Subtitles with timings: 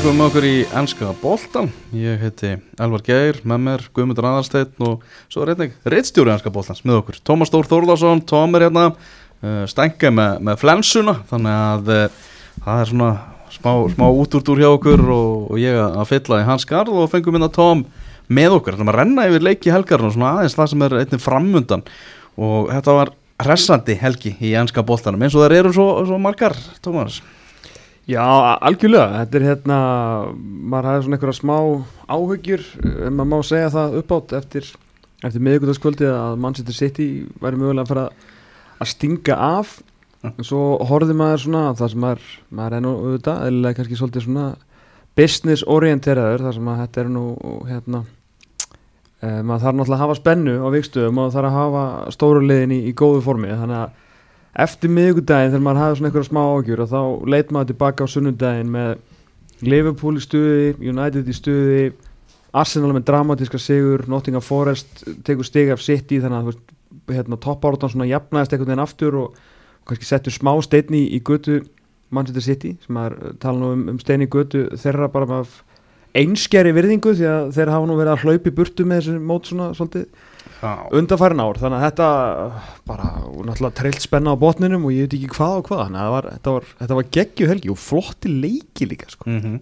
[0.00, 5.02] Velkomin með okkur í ennska boltan Ég heiti Elvar Geir, með mér Guðmundur Aðarsteinn og
[5.28, 7.18] svo er einnig reittstjóri ennska boltans með okkur.
[7.20, 12.30] Tómas Stór Þórðarsson, Tóm er hérna uh, stengið með, með flensuna þannig að uh,
[12.64, 13.08] það er svona
[13.52, 17.36] smá, smá útúrtúr hjá okkur og, og ég að fylla í hans garð og fengum
[17.36, 17.82] minna Tóm
[18.32, 18.78] með okkur.
[18.78, 21.84] Þannig að renna yfir leiki helgar og svona aðeins það sem er einnig framundan.
[22.40, 23.12] Og þetta var
[23.44, 27.20] hressandi helgi í ennska boltanum eins og það eru svo, svo margar, Tómas
[28.10, 28.26] Já,
[28.64, 29.76] algjörlega, þetta er hérna,
[30.40, 31.56] maður hafði svona einhverja smá
[32.10, 34.70] áhugjur, ef maður má segja það uppátt eftir,
[35.22, 37.06] eftir miðugutaskvöldið að Manchester City
[37.42, 38.06] væri mögulega að fara
[38.80, 39.76] að stinga af,
[40.26, 42.26] en svo horfið maður svona, það sem maður,
[42.58, 44.48] maður er nú auðvitað, eða kannski svolítið svona
[45.20, 47.24] business orienteraður, það sem að þetta er nú
[47.68, 48.04] hérna,
[49.20, 52.74] e, maður þarf náttúrulega að hafa spennu á vikstöðum og þarf að hafa stóru liðin
[52.74, 53.98] í, í góðu formi, þannig að
[54.64, 57.00] eftir miðugudaginn þegar maður hafði svona einhverja smá ágjur og þá
[57.34, 58.92] leit maður tilbaka á sunnudaginn með
[59.66, 61.82] Liverpool í stuði, United í stuði
[62.56, 68.08] Arsenal með dramatíska sigur Nottingham Forest tegur stigi af City þannig að hérna, toppáratan svona
[68.10, 69.36] jafnaðist einhvern veginn aftur og,
[69.88, 71.60] kannski settur smá steini í, götu
[72.10, 75.54] Manchester City sem maður tala nú um, um steini í götu þeirra bara með
[76.20, 79.70] einskjæri virðingu því að þeir hafa nú verið að hlaupi burtu með þessu mót svona
[79.78, 80.08] svolítið
[80.60, 82.08] undanfærin ár þannig að þetta
[82.88, 83.06] bara
[83.46, 86.28] náttúrulega treilt spenna á botninum og ég veit ekki hvað og hvað þannig að var,
[86.34, 89.30] þetta var, þetta var geggju helgi og flotti leiki líka sko.
[89.30, 89.60] mm -hmm.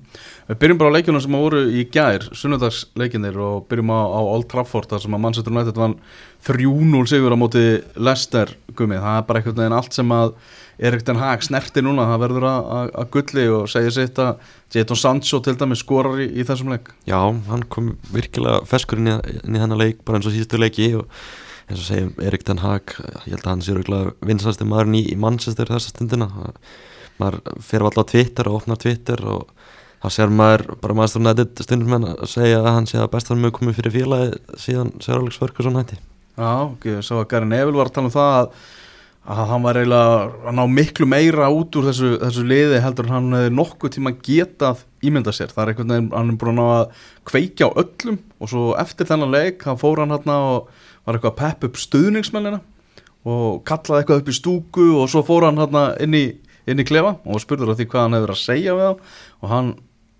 [0.48, 4.48] Við byrjum bara á leikjunum sem voru í gær sunnundagsleikinir og byrjum á, á Old
[4.48, 5.98] Trafford þar sem að Manchester United vann
[6.48, 7.64] 3-0 sigur á móti
[8.00, 10.32] Leicester gummið, það er bara einhvern veginn allt sem að
[10.78, 14.38] Erik Den Haag snerti núna, það verður að gulli og segja sitt að
[14.74, 16.92] Jadon Sancho til dæmi skorar í, í þessum leik.
[17.08, 20.92] Já, hann kom virkilega feskur inn í, í þennan leik, bara eins og síðustu leiki.
[21.00, 21.08] Og
[21.68, 22.94] eins og segjum Erik Den Haag
[23.26, 26.30] ég held að hann sé virkilega vinsast maður í, í Manchester þessa stundina.
[27.18, 29.50] Maður fer alltaf Twitter og opnar Twitter og
[29.98, 33.40] þá sér maður bara maður stundum stundum með að segja að hann sé að bestar
[33.40, 35.98] mjög komið fyrir félagi síðan Sör Alex Ferguson hætti
[36.38, 38.52] Já, ok, svo að Gary Neville var að tala um það að
[39.28, 40.12] að hann var eiginlega
[40.48, 44.84] að ná miklu meira út úr þessu, þessu liði heldur hann hefði nokkuð tíma getað
[45.04, 48.64] ímynda sér, það er einhvern veginn hann er búin að kveikja á öllum og svo
[48.80, 50.70] eftir þennan leik, hann fór hann hérna og
[51.04, 52.62] var eitthvað að pepp upp stuðningsmennina
[53.28, 56.24] og kallaði eitthvað upp í stúku og svo fór hann hérna inn í,
[56.64, 59.04] inn í klefa og spurður á því hvað hann hefur að segja við hann
[59.42, 59.70] og hann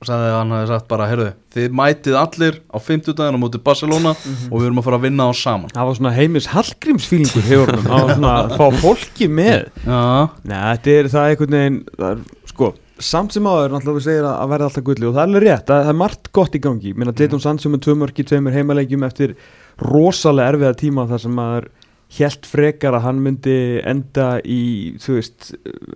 [0.06, 3.60] sagði að hann hefði sagt bara, heyrðu, þið mætið allir á 50 daginn á móti
[3.62, 4.50] Barcelona mm -hmm.
[4.53, 5.72] og við erum að fara að vinna á saman.
[5.75, 9.70] Það var svona heimis hallgrímsfílingur hefur hann, það var svona að fá fólki með.
[9.82, 10.28] Já.
[10.44, 14.26] Nei, þetta er það einhvern veginn, það er, sko samt sem áður, náttúrulega við segir
[14.26, 16.94] að verða alltaf gulli og það er alveg rétt, það er margt gott í gangi.
[16.94, 19.34] Minna Dayton Sandsjó með tvö mörki, tveimur heimalegjum eftir
[19.78, 21.69] rosalega erfiða tíma þar sem maður
[22.16, 25.50] helt frekar að hann myndi enda í, þú veist,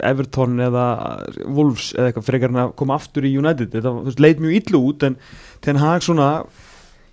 [0.04, 0.86] Everton eða
[1.46, 3.70] Wolves eða eitthvað frekar hann að koma aftur í United.
[3.72, 5.16] Þetta veist, leit mjög illu út en
[5.64, 6.28] ten hag svona,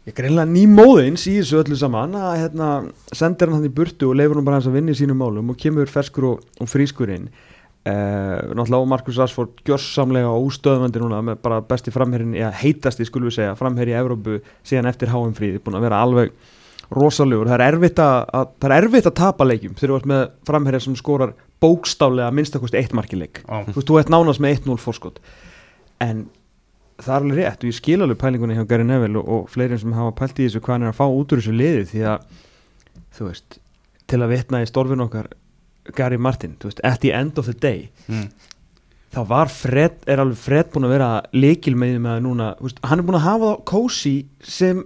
[0.10, 2.70] ég greinlega nýmóðins í þessu öllu saman að hérna,
[3.16, 5.54] sendir hann hann í burtu og leifur hann bara hans að vinna í sínum málum
[5.54, 7.32] og kemur ferskur og, og frískur inn.
[7.88, 13.38] Uh, náttúrulega Markus Rashford gjörsamlega óstöðvandi núna með bara besti framherrin eða heitasti skulum við
[13.38, 16.34] segja, framherri í Evrópu síðan eftir HM fríði, búin að vera alveg
[16.94, 20.10] rosalegur, það er erfitt að, að það er erfitt að tapa leikjum þegar þú ert
[20.10, 23.68] með framherjar sem skorar bókstaflega minnstakosti eitt markileik, ah.
[23.68, 25.20] þú veist, þú ert nánast með 1-0 fórskot,
[26.02, 26.28] en
[27.00, 29.80] það er alveg rétt og ég skil alveg pælingunni hjá Gary Neville og, og fleiri
[29.80, 32.06] sem hafa pælt í þessu hvað hann er að fá út úr þessu liði því
[32.12, 32.30] að,
[33.18, 33.60] þú veist
[34.10, 35.30] til að vitna í stórfin okkar
[35.96, 38.28] Gary Martin, þú veist, at the end of the day mm.
[39.16, 43.08] þá var Fred, er alveg Fred búin að vera leikil með núna, veist, hann er
[43.08, 44.84] búin að hafa þá sem, sem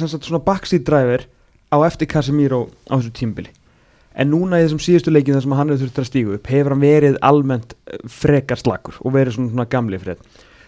[0.00, 1.26] sagt, svona backseat driver
[1.72, 3.52] á eftir Casemiro á þessu tímbili
[4.16, 6.74] en núna í þessum síðustu leikin þar sem hann hefur þurft að stígu upp hefur
[6.74, 7.74] hann verið almennt
[8.08, 10.22] frekar slagur og verið svona, svona gamli Fred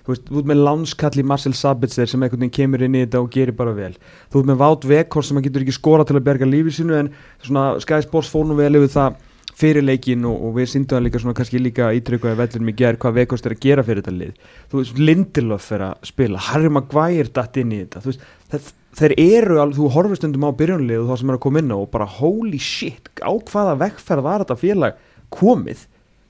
[0.08, 3.20] þú veist, þú ert með lánskalli Marcel Sabitzer sem einhvern veginn kemur inn í þetta
[3.20, 3.92] og gerir bara vel.
[4.32, 6.96] Þú ert með Vátt Vekhors sem hann getur ekki skora til að berga lífið sinu
[6.96, 7.10] en
[7.44, 9.18] svona Sky Sports fór nú vel yfir það
[9.58, 13.02] fyrir leikin og, og við syndum það líka svona kannski líka ítrykkuði vellunum í gerð
[13.02, 14.50] hvað Vekhorst er að gera fyrir þetta lið.
[14.70, 18.04] Þú veist, Lindelöf er að spila Harry Maguire datt inn í þetta.
[18.06, 21.44] Veist, það, þeir eru alveg, þú horfist undum á byrjunlið og það sem er að
[21.44, 25.02] koma inn á og bara holy shit, á hvaða vekkferð var þetta félag
[25.34, 25.84] komið?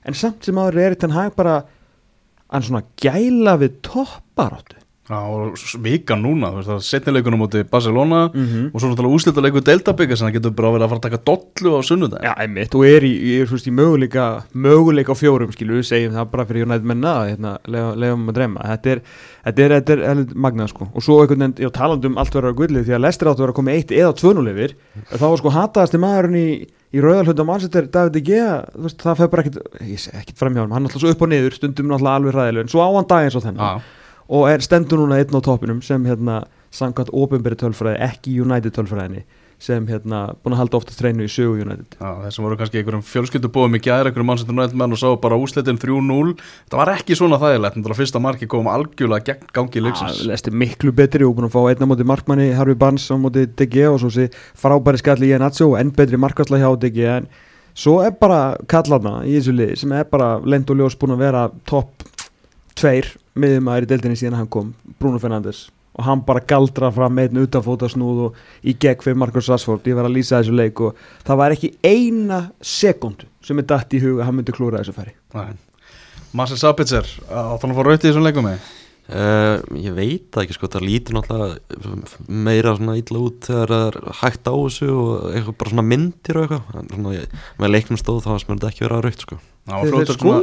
[0.07, 1.55] En samt sem aður er þetta hæg bara
[2.49, 4.78] hann svona gæla við topparáttu
[5.09, 8.65] Já, og vika núna, þú veist, það er setnileikunum mútið Barcelona mm -hmm.
[8.73, 11.69] og svo náttúrulega úslítaleiku Delta-byggar sem það getur bara verið að fara að taka dollu
[11.73, 12.25] á sunnudagin.
[12.29, 16.13] Já, einmitt, og er í, í, í, í möguleika, möguleika á fjórum, skilu, við segjum
[16.13, 18.61] það bara fyrir United menna, hérna, lefum að dreyma.
[18.61, 19.01] Þetta er,
[19.45, 20.87] þetta er, þetta er, þetta er magnað, sko.
[20.93, 23.53] Og svo einhvern veginn, já, talandum allt verður á gullið því að Lester áttu verður
[23.53, 24.75] að koma eitt eða tvönulefir,
[25.09, 29.29] þá var sko hataðasti maðurinn í í rauðalhund á mannsettir David Gea veist, það feð
[29.29, 29.57] bara ekkit,
[30.21, 32.71] ekkit framhjá hann hann er alltaf svo upp og niður stundum alltaf alveg ræðileg en
[32.73, 33.98] svo á hann dag eins og þennan Já.
[34.29, 36.43] Og er stendur núna einn á toppinum sem hérna
[36.75, 39.25] samkvæmt ofinberi tölfræði, ekki United tölfræðinni
[39.59, 41.97] sem hérna búin að halda oftast treinu í sögu United.
[41.99, 45.79] Já, þessum voru kannski einhverjum fjölskyldubóðum í gæri, einhverjum mannsættur nættmenn og sá bara úslitin
[45.81, 46.31] 3-0
[46.71, 50.21] það var ekki svona þægilegt, en það fyrsta marki kom algjörlega gegn gangi leiksins.
[50.21, 53.49] Það lesti miklu betri og búin að fá einna móti markmanni Harfi Barnes á móti
[53.51, 57.27] DG og svo sé frábæri skalli í Enazzo og enn betri markværsla hjá DG en
[57.75, 61.25] svo er bara kallarna í þessu liði sem er bara lend og ljós búin að
[61.25, 62.07] vera topp
[62.79, 63.11] tveir
[63.41, 65.67] miðum að er í deildinni síðan hann kom Bruno Fernandes
[65.99, 69.97] og hann bara galdra fram með einn utanfótasnúð og í gegn fyrir Marcus Rashford ég
[69.97, 74.03] var að lýsa þessu leik og það var ekki eina sekundu sem er dætt í
[74.03, 75.15] huga að hann myndi klúra þessu færi.
[76.31, 78.67] Marcel Sabitzer, átt hann að fá rauti í þessum leikum með?
[79.09, 83.85] Uh, ég veit það ekki sko, það lítur náttúrulega meira svona illa út þegar það
[83.89, 86.75] er hægt á þessu og eitthvað bara svona myndir og eitthvað.
[86.83, 89.39] En svona ég, með leiknum stóð þá sem þetta ekki vera raukt sko.
[89.69, 90.33] Eins og sko.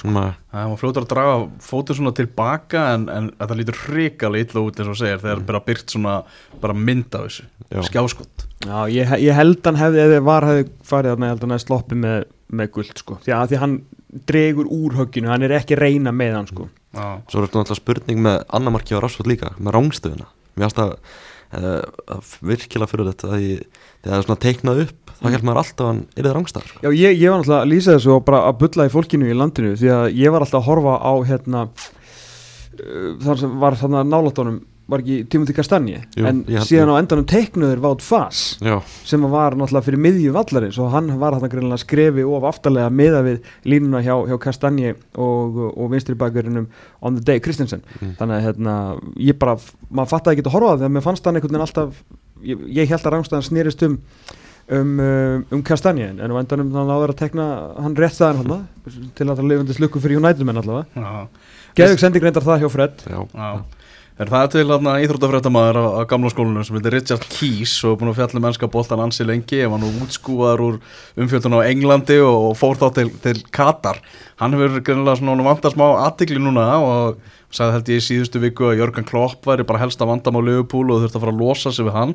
[0.00, 4.64] Svona, Það var fljótur að draga fótið svona tilbaka en, en þetta lítur hrikalega illa
[4.64, 6.14] út eins og segir þegar bara byrt svona
[6.62, 7.82] bara mynd af þessu, Já.
[7.90, 11.44] skjáskott Já, ég, ég held hann hefði, ef þið var hefði farið þarna, ég held
[11.44, 12.18] hann hefði sloppið með,
[12.60, 13.76] með guld sko, því að því hann
[14.28, 16.68] dregur úr högginu, hann er ekki reyna með hann sko.
[16.94, 20.68] Já, Svo er þetta náttúrulega spurning með annar marki á Rashford líka, með rángstöðuna Mér
[20.68, 20.92] finnst að,
[21.58, 21.80] uh,
[22.14, 25.60] að virkilega fyrir þetta að ég, þegar það er svona teiknað upp þá held maður
[25.62, 26.82] alltaf að hann er það rángstöðar sko.
[26.84, 29.36] Já, ég, ég var náttúrulega að lýsa þessu og bara að bulla í fólkinu í
[29.38, 34.04] landinu því að ég var alltaf að horfa á hérna uh, þar sem var þarna
[34.06, 34.60] nálatónum
[34.90, 38.76] var ekki Timothy Castagne Jú, en síðan á endanum teiknuður Vátt Fass Já,
[39.06, 42.92] sem að var náttúrulega fyrir miðju vallarins og hann var þarna greinlega skrefi of aftarlega
[42.92, 46.68] miða við línuna hjá, hjá Castagne og, og vinstri bakverðinum
[47.00, 47.84] on the day Kristensen.
[48.00, 48.14] Mm.
[48.20, 48.76] þannig að hérna,
[49.30, 49.56] ég bara,
[49.88, 52.00] maður fattaði ekki að horfa það þegar mér fannst hann einhvern veginn alltaf
[52.44, 54.00] ég, ég held að rángstæðan snýrist um
[54.68, 57.48] um, um, um Castagne en á endanum hann áður að tekna
[57.80, 60.92] hann rétt staðan hann til að það lifandi slukku fyrir United menn allavega.
[60.92, 63.02] Já, Geðug sending reyndar það hjá Fred.
[63.08, 63.73] Já, já
[64.14, 67.98] Er það til þarna íþróttafrættamæður á, á gamla skólinu sem heitir Richard Keys og er
[67.98, 69.58] búin að fjalla mennska boltan ansi lengi.
[69.64, 70.76] Ef hann nú útskúðar úr
[71.18, 73.98] umfjöldun á Englandi og, fór þá til, til Katar.
[74.38, 77.18] Hann hefur greinlega svona vantast smá aðtikli núna og
[77.50, 80.94] sagði held ég í síðustu viku að Jörgen Klopp væri bara helsta vandam á Liverpool
[80.94, 82.14] og þurfti að fara að losa sig við hann.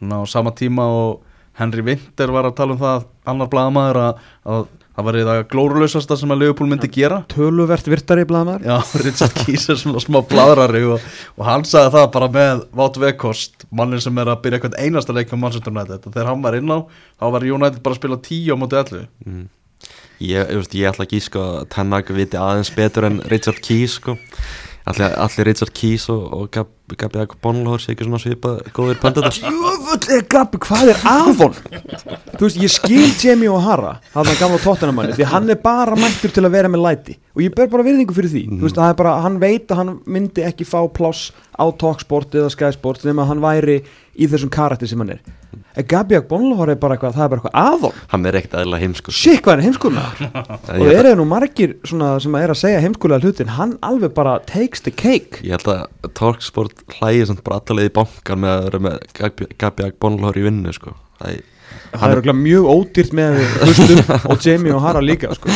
[0.00, 4.02] Þannig að á sama tíma og Henry Winter var að tala um það annar blaðamæður
[4.02, 4.66] að, að
[4.96, 7.18] það væri það glórulausasta sem að Liverpool myndi gera.
[7.32, 11.04] Töluvert virtari blaðmar Já, Richard Keys er svona smá bladrari og,
[11.36, 15.16] og hann sagði það bara með Vátt Vekost, mannin sem er að byrja eitthvað einasta
[15.16, 16.08] leik með Manchester United.
[16.08, 16.78] Og þegar hann var inn á,
[17.20, 19.42] þá var United bara að spila 10 á móti 11 mm.
[20.24, 24.16] ég, ég, ég ætla gíska að Tennak viti aðeins betur en Richard Keys sko.
[24.86, 30.14] Allir, Richard Keys og, og Gab, Gabi Bonlóður sé ekki svona svipað góðir pöndatar Jöfull
[30.14, 31.56] er Gabi, hvað er af hon?
[32.36, 36.34] Þú veist, ég skil Jamie O'Hara hann er gamla tóttunamanni, því hann er bara mættur
[36.34, 37.16] til að vera með læti.
[37.36, 38.44] Og ég ber bara virðingu fyrir því.
[38.54, 43.04] Þú veist, bara, hann veit að hann myndi ekki fá pláss á Talksport eða Skysport
[43.08, 43.80] nema að hann væri
[44.16, 45.24] í þessum karakter sem hann er
[45.90, 48.84] Gabi Bonlóður er bara eitthvað, það er bara eitthvað af hon hann er ekkert aðeinslega
[48.84, 50.44] heimskur Shit, hvað er heimskulega
[50.76, 54.38] og ég, eru nú margir svona sem er að segja heimskulega hlutin, hann alveg bara
[54.48, 58.70] takes the cake ég held að Talksport hlægi samt bara allalegið í bankan með að
[58.70, 60.96] vera með Gabi Bonlóður í vinnu sko.
[61.20, 61.44] það
[61.96, 64.00] það er mjög ódýrt með hlustum
[64.30, 65.52] og Jamie og Hara líka sko.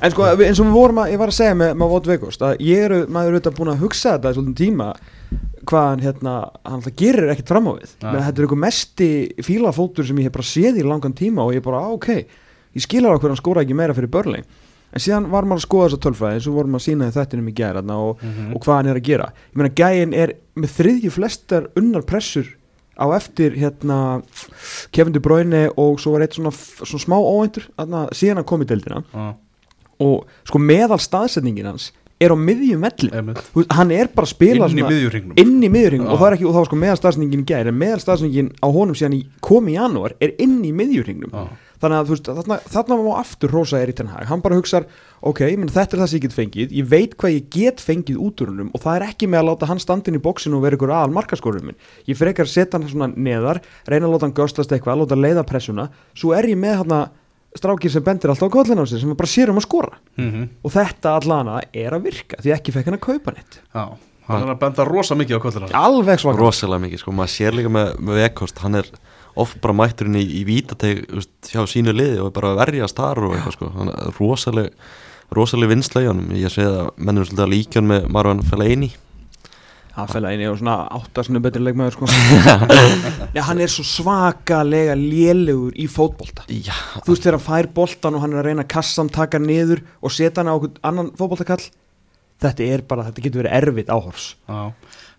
[0.00, 2.46] en sko eins og við vorum að ég var að segja með, með Vought Vegost
[2.46, 4.88] að ég eru maður er auðvitað búin að hugsa þetta í svolítið tíma
[5.66, 7.96] hvað hann hérna hann alltaf gerir ekkert fram á við.
[8.04, 9.08] Menn þetta er einhver mesti
[9.46, 12.84] fílafótur sem ég hef bara séð í langan tíma og ég bara á ok ég
[12.84, 14.46] skilar okkur hann skóra ekki meira fyrir börling
[14.96, 17.50] en síðan var maður að skoða þessa tölfræði eins og vorum að sína í þettinum
[17.50, 18.22] í gæra og,
[18.54, 19.26] og hvað hann er að gera.
[19.50, 22.48] Ég meina gæin er með þriðju flestar unnar pressur
[22.96, 23.98] á eftir hérna
[24.94, 28.64] Kevin De Bruyne og svo var eitt svona, svona smá óvæntur þarna, síðan hann kom
[28.64, 29.02] í deildina.
[29.12, 29.26] Já,
[30.06, 34.80] og sko meðal staðsetningin hans er á miðjum veist, hann er bara að spila Inn
[34.80, 35.36] í miðjurhringnum.
[35.40, 36.14] inn í miðjurringnum Já.
[36.14, 38.50] og það, er ekki, og það var sko meðal staðsetningin í gæri en meðal staðsetningin
[38.56, 41.34] á honum síðan í komi í janúar er inn í miðjurringnum
[41.76, 44.86] þannig að veist, þarna, þarna má aftur rosa er í ten hag, hann bara hugsar
[45.20, 48.22] ok, menn, þetta er það sem ég get fengið, ég veit hvað ég get fengið
[48.24, 50.64] út úr húnum og það er ekki með að láta hann standin í bóksinu og
[50.64, 51.78] vera ykkur aðal markaskórið minn.
[52.08, 55.44] Ég frekar að setja hann svona neðar reyna að láta hann göstast eitthvað, láta leiða
[55.48, 55.88] pressuna.
[56.16, 56.96] Svo er ég með hann
[57.60, 59.96] strákir sem bendir alltaf á kollin á sig sem bara sér um að skora.
[60.16, 60.48] Mhm.
[60.64, 63.60] og þetta allana er að virka því ekki fekk hann að kaupa neitt.
[63.74, 63.84] Já,
[64.28, 66.38] hann er að benda rosa mikið á kollina alveg svaka.
[66.38, 68.90] Rosalega mikið sko, maður sér líka með, með Vekost, hann er
[69.36, 71.04] oft bara mætturinn í, í vítateg
[71.50, 74.70] hjá sínu liði og er bara að verjast þar og eitthvað sko, hann er rosaleg
[75.34, 78.92] rosaleg vinsla í honum, ég sé að mennum svolítið að líka hann með Marwan Fellaini
[79.96, 82.08] Það eini og svona áttasinu betri leikmaður sko.
[83.36, 86.44] Já, hann er svo svakalega lélegur í fótbolta.
[86.52, 89.12] Já, Þú veist þegar hann fær boltan og hann er að reyna að kassa hann,
[89.14, 91.64] taka hann niður og setja hann á okkur annan fótboltakall
[92.42, 94.72] þetta er bara, þetta getur verið erfitt áhors Já,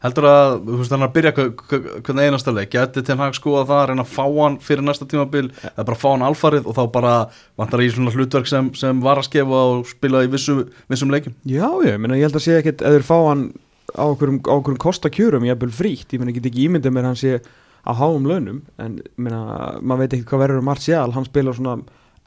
[0.06, 3.86] heldur að, þú veist þannig að byrja hvernig einasta leik, geti til hann það að
[3.92, 7.14] reyna að fá hann fyrir næsta tímabil eða bara fá hann alfarið og þá bara
[7.60, 10.60] vantar í svona hlutverk sem, sem var að skefa og spila í vissu,
[10.92, 12.30] vissum leikum Já, ég meina, ég
[13.96, 17.12] á okkurum, á okkurum kostakjörum, ég frítt, ég meina, ég get ekki ímyndið mér að
[17.14, 17.38] hann sé
[17.88, 19.40] á háum launum, en ég meina,
[19.80, 21.78] maður veit ekki hvað verður um Martial, hann spila svona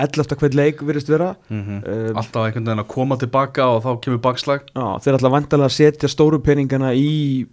[0.01, 0.37] 11.
[0.41, 1.35] hvern leik virðist vera.
[1.51, 4.65] Mm uh, alltaf einhvern veginn að koma tilbaka og þá kemur bakslag.
[4.73, 7.47] Já, þeir ætla vandalega að setja stóru peningana í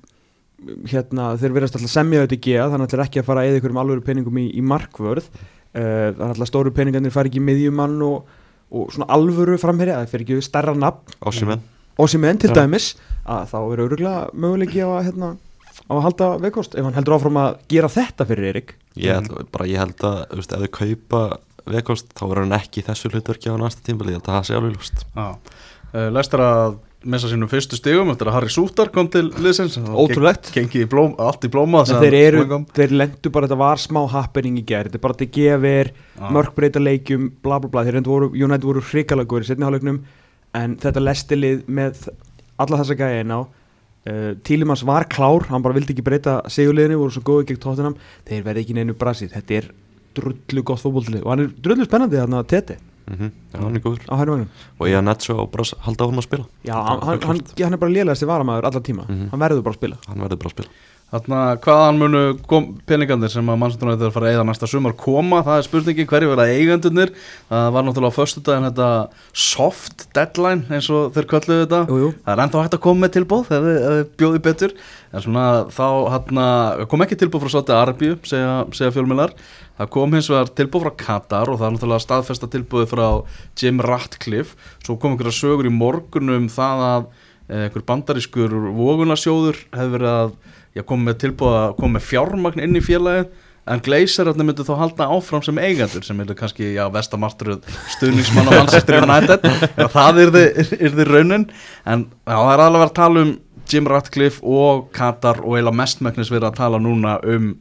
[0.88, 3.62] hérna, þeir verðast alltaf semja þetta ekki þannig að þeir ekki að fara að eða
[3.62, 5.28] ykkurum alvöru peningum í, í markvörð.
[5.76, 8.38] Uh, þannig að alltaf stóru peningarnir fari ekki í miðjumann og,
[8.72, 10.00] og svona alvöru framherja.
[10.00, 11.20] Það fer ekki við stærra nafn
[11.98, 12.62] og sem enn til Já.
[12.62, 12.94] dæmis
[13.28, 15.30] að þá er öruglega möguleiki á að, hérna,
[15.90, 18.76] á að halda veikost ef hann heldur áfram að gera þetta fyrir Erik.
[18.98, 21.24] Ég held, bara, ég held að ef þau kaupa
[21.68, 24.46] vekost þá verður hann ekki í þessu hlutverki á næsta tímbali ég held að það
[24.48, 25.26] sé alveg lúst Já,
[25.92, 26.78] uh, lestur að
[27.08, 29.78] missa sínum fyrstu stigum eftir að Harry Sútar kom til liðsins.
[29.78, 30.50] Ótrúlegt.
[30.90, 34.90] Blóm, allt í blóma þeir eru, þeir lendu bara þetta var smá happening í gerð,
[34.90, 35.92] þetta er bara til gefir
[36.34, 37.86] mörkbreyta leikjum, bla bla bla.
[37.86, 40.02] Þeir reyndu voru, United voru hrikalega góður í setni hálfleiknum
[40.56, 42.08] en þetta lestilið með
[42.58, 46.98] alla þessa gæja inn á uh, Tílimans var klár, hann bara vildi ekki breyta sigurliðinu,
[47.02, 49.72] voru svo góði gegn tóttunum þeir verði ekki neinu brasið, þetta er
[50.18, 52.78] drullu gott fótbolltilið og hann er drullu spennandi þarna Tete.
[53.08, 54.02] Mm Já, hann er góður.
[54.12, 54.16] Á
[54.80, 55.06] og ég að
[55.40, 56.46] á bara að halda áfram að spila.
[56.68, 59.30] Já, hann, hann, hann, hann er bara lélegast í varamæður allar tíma, Mhm.
[59.32, 59.98] hann verður bara að spila.
[60.08, 60.70] Hann verður bara að spila
[61.08, 62.22] Þarna, hvaðan munu
[62.84, 66.32] peningarnir sem að mannsættunum þetta fara að eigða næsta sumar koma, það er spurningi hverju
[66.34, 67.14] verða eigandunir,
[67.48, 68.88] það var náttúrulega á föstudaginn þetta
[69.32, 71.80] soft deadline eins og þeir kölluðu þetta.
[71.88, 72.10] Jú, jú.
[72.26, 74.76] það er ennþá hægt að koma með tilbúð ef þið- bjóði betur.
[75.14, 76.48] En svona þá hana,
[76.92, 79.32] kom ekki tilbúð frá Sátti Arabíu segja, segja fjölmjölar
[79.78, 83.08] það kom hins vegar tilbúð frá Katar og það er náttúrulega staðfesta tilbúði frá
[83.56, 84.58] Jim Ratcliffe.
[84.84, 87.08] Svo kom einhverja sögur í morgunum það að
[87.48, 90.36] eh, einhver bandarískur vogunarsjóður hefur verið að
[90.78, 93.28] já, koma með tilbúð að koma með fjármagn inn í félagið
[93.68, 97.58] en Gleisararnir myndu þá halda áfram sem eigendur sem eru kannski, já, vestamartur
[97.98, 99.48] stuðningsmann á United.
[99.76, 100.34] Já, það er
[100.80, 101.48] þið raunin.
[101.84, 103.36] En já, það er alveg að tala um
[103.68, 107.52] Jim Ratcliffe og Katar og eiginlega mestmæknis verið að tala núna um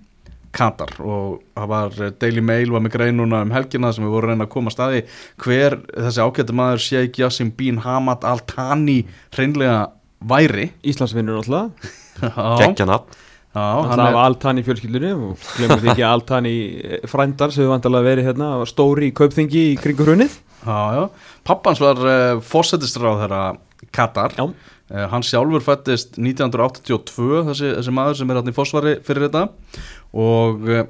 [0.57, 4.15] Katar og það var eh, Daily Mail var með grein núna um helgina sem við
[4.15, 5.05] vorum reyna að koma að staði.
[5.43, 9.03] Hver þessi ágættu maður Sheikh Yassim bin Hamad Al Thani
[9.35, 9.89] hreinlega
[10.23, 10.71] væri.
[10.87, 11.91] Íslandsvinnur alltaf
[12.23, 13.23] Já, geggja nafn.
[13.57, 16.57] Já, hann í fjölskyldunni og glemur því ekki að Altan í
[17.09, 20.35] frændar sem við vandalega verið hérna stóri í kaupþingi í kringu hrunnið
[20.67, 21.05] já, já.
[21.47, 23.43] pappans var uh, fórsetistráð þeirra
[23.97, 24.35] Katar.
[24.37, 24.45] Já.
[24.91, 29.47] Uh, hann sjálfur fættist 1982 þessi, þessi maður sem er hann í fórsvari fyrir þetta.
[30.17, 30.85] Og uh,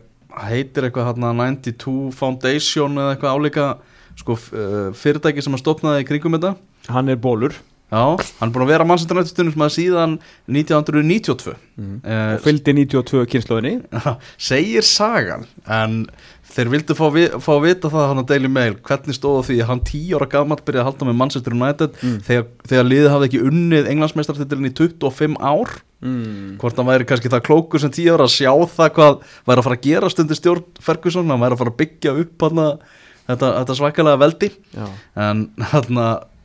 [0.49, 3.69] heitir eitthvað hann 92 Foundation eða eitthvað álíka
[4.19, 6.57] sko, uh, fyrirtæki sem að stopnaði í kringum þetta.
[6.91, 10.15] Hann er bólur Já, hann er búin að vera mannsættunættustunum sem að síðan
[10.51, 11.93] 1992 mm.
[12.03, 13.77] uh, og fylgdi 92 kynnslóðinni
[14.49, 16.01] segir sagan en
[16.57, 19.61] þeir vildu fá, vi, fá að vita það hann að Daily Mail hvernig stóða því
[19.61, 22.19] að hann tíu ára gammal byrjaði að halda með Manchester United Mm.
[22.27, 26.57] þegar, þegar liðið hafði ekki unnið englandsmeistartitilin í 25 ár mm.
[26.61, 29.67] hvort hann væri kannski það klókur sem tíu ára að sjá það hvað væri að
[29.69, 32.67] fara að gera stundir stjórn Ferguson, hann væri að fara að byggja upp hana,
[33.31, 34.89] þetta, þetta svakalega veldi Já.
[35.31, 36.03] en hann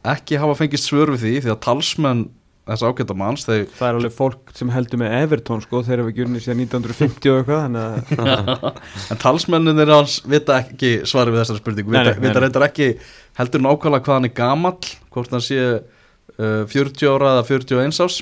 [0.08, 2.24] ekki hafa fengist svör við því því að talsmenn
[2.72, 6.13] þess ágæta manns þeir það er alveg fólk sem heldur með Everton sko, þeir hafa
[6.17, 11.63] gjörni síðan 1950 og eitthvað þannig að en talsmenninir hans vita ekki svari við þessari
[11.63, 12.91] spurningu, vita, vita reyndar ekki
[13.39, 18.22] heldur nákvæmlega hvað hann er gamall hvort hann sé uh, 40 ára eða 41 ás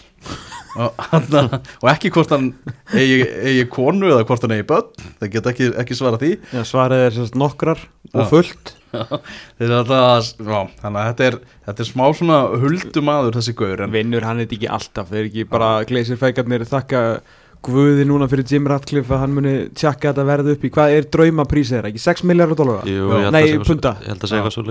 [0.80, 2.52] og, hann, og ekki hvort hann
[2.96, 6.36] eigi, eigi konu eða hvort hann eigi börn það geta ekki, ekki svara því.
[6.56, 11.90] Já, svarið er sérst nokkrar og fullt alltaf, já, þannig að þetta er, þetta er
[11.92, 16.20] smá svona huldumadur þessi gaur en vinnur hann þetta ekki alltaf þeir ekki bara gleysir
[16.22, 17.04] fækarnir þakka
[17.60, 21.08] Guði núna fyrir Jim Ratcliffe að hann muni tjekka þetta verð upp í hvað er
[21.12, 23.18] draumaprísið þeirra, ekki 6 miljardar dólara Jú, Já.
[23.20, 23.92] ég held Nei, eitthvað- punda.
[24.00, 24.64] ég held að segja eitthvað svo.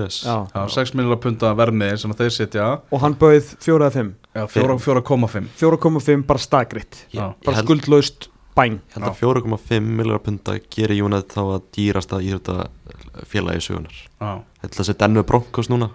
[0.55, 6.25] Já, 6 miljonar punta vermið sem þeir setja og hann bauð 4-5 já, 4,5 4,5
[6.25, 7.05] bara.
[7.13, 12.21] Ég bara skuldlaust bæn Ég held að 4,5 miljonar punta gerir United þá að dýrasta
[12.25, 12.57] íhjörta
[13.31, 15.91] félagi sögunar Já, Ég held að það sé Denver Broncos núna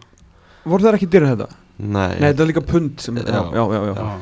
[0.63, 1.49] voru það ekki dýrið þetta?
[1.83, 3.41] Nei, Nei, þetta er líka pund sem, já, Já.
[3.51, 3.95] já, já, já.
[3.97, 4.13] já.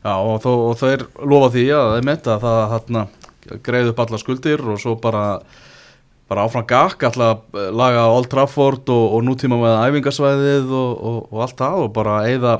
[0.00, 3.02] Já, og, þó, og þeir lofa því að þeir metta að það hérna,
[3.66, 5.24] greið upp alla skuldir og svo bara
[6.30, 11.16] bara áfram gakk, alltaf að laga Old Trafford og, og nútíma með æfingasvæðið og, og,
[11.34, 12.52] og allt það og bara eigða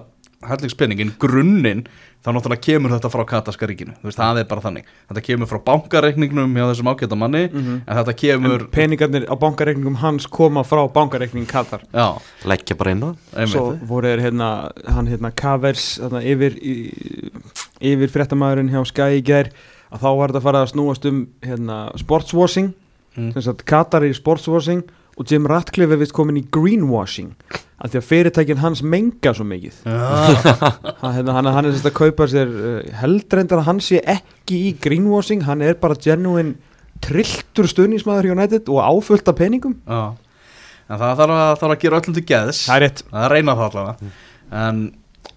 [0.48, 1.82] hellingspenning en grunninn
[2.20, 3.94] þá náttúrulega kemur þetta frá Katarska ríkinu.
[4.00, 4.88] Þú veist, það er bara þannig.
[5.08, 7.80] Þetta kemur frá bankareikningnum hjá þessum ágæta manni Mhm.
[7.86, 11.80] en þetta kemur En peningarnir á bankareikningum hans koma frá bankareikning Katar.
[11.92, 13.16] Já, leggja bara inn á.
[13.46, 17.30] Svo voru þeir hérna, hann hérna Kavers þarna, yfir, í,
[17.80, 19.50] yfir fréttamaðurinn hjá gær
[19.90, 22.74] að þá var þetta að fara að snúast um hérna, sportswashing.
[23.16, 23.32] Mm.
[23.32, 24.84] sem sagt Katar er í sportswashing
[25.20, 27.34] og Jim Ratcliffe er vist komin í greenwashing.
[27.80, 29.76] Af því að fyrirtækin hans menga svo mikið.
[29.84, 30.00] Já,
[31.02, 34.58] hann, hérna, hann, hann er sérst að kaupa sér uh, heldrendar að hann sé ekki
[34.68, 35.44] í greenwashing.
[35.48, 36.56] Hann er bara genuine
[37.04, 39.76] trilltur stuðnismæður hjá United og áfullt af peningum.
[40.90, 42.64] Það þarf að, þarf að gera öllum til geðs.
[42.66, 43.04] Það er rétt.
[43.10, 44.12] Það er að reyna það allavega.
[44.60, 44.82] En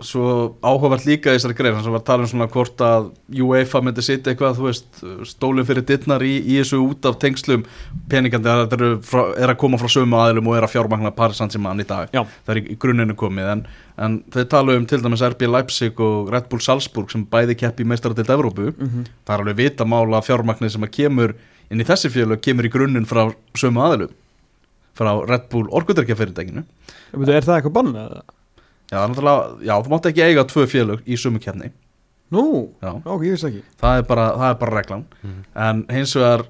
[0.01, 3.09] svo áhugavert líka í þessari grein sem var að tala um svona hvort að
[3.43, 7.65] UEFA myndi sitja eitthvað, þú veist, stólinn fyrir dittnar í, í þessu út af tengslum.
[8.09, 11.39] Peningandi að þetta frá, er að koma frá sömu aðilum og er að fjármagna Paris
[11.41, 12.23] Saint-Germain í dag, Já.
[12.45, 13.63] það er í, í grunninu komið en,
[14.07, 17.87] en þau tala um til dæmis RB Leipzig og Red Bull Salzburg sem bæði keppi
[17.87, 18.71] meistara til Evrópu.
[18.73, 21.33] Mm það er alveg vita mála fjármagnir sem að kemur
[21.71, 24.13] inn í þessi fjölu kemur í grunninn frá sömu aðilum
[24.97, 26.63] frá Red Bull orkudrykja fyrirtækinu
[27.13, 28.23] er það eitthvað bannað?
[28.91, 31.71] Já, það er náttúrulega, já, þú mátt ekki eiga tvö félög í sömu kefni
[32.33, 32.43] Nú,
[32.81, 32.89] Já.
[33.05, 33.59] ok, ég veist ekki.
[33.77, 35.03] Það er bara, það er bara reglan.
[35.21, 35.41] Mhm.
[35.55, 36.43] en hins vegar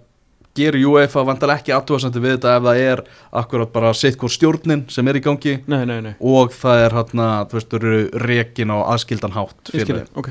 [0.56, 3.02] gerir UEFA vantilega ekki aðtúasendur við þetta ef það er
[3.42, 6.96] akkurat bara sitt hvort stjórnin sem er í gangi Nei, nei, nei, og það er
[7.00, 10.16] hérna, þú veist, þau eru rekin á aðskildan hátt ég skilja, félögin.
[10.16, 10.30] ok.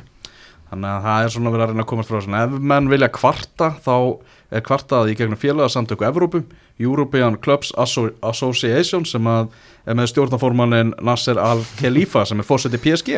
[0.72, 2.36] Þannig að það er svona verið að reyna að komast frá þessu.
[2.42, 3.96] Ef menn vilja kvarta þá
[4.56, 6.44] er kvartað í gegnum félagasamtöku Evrópu
[6.80, 9.52] European Clubs Asso Association sem að
[9.82, 13.16] er með stjórnaformannin Nasser Al-Khalifa sem er fórseti PSG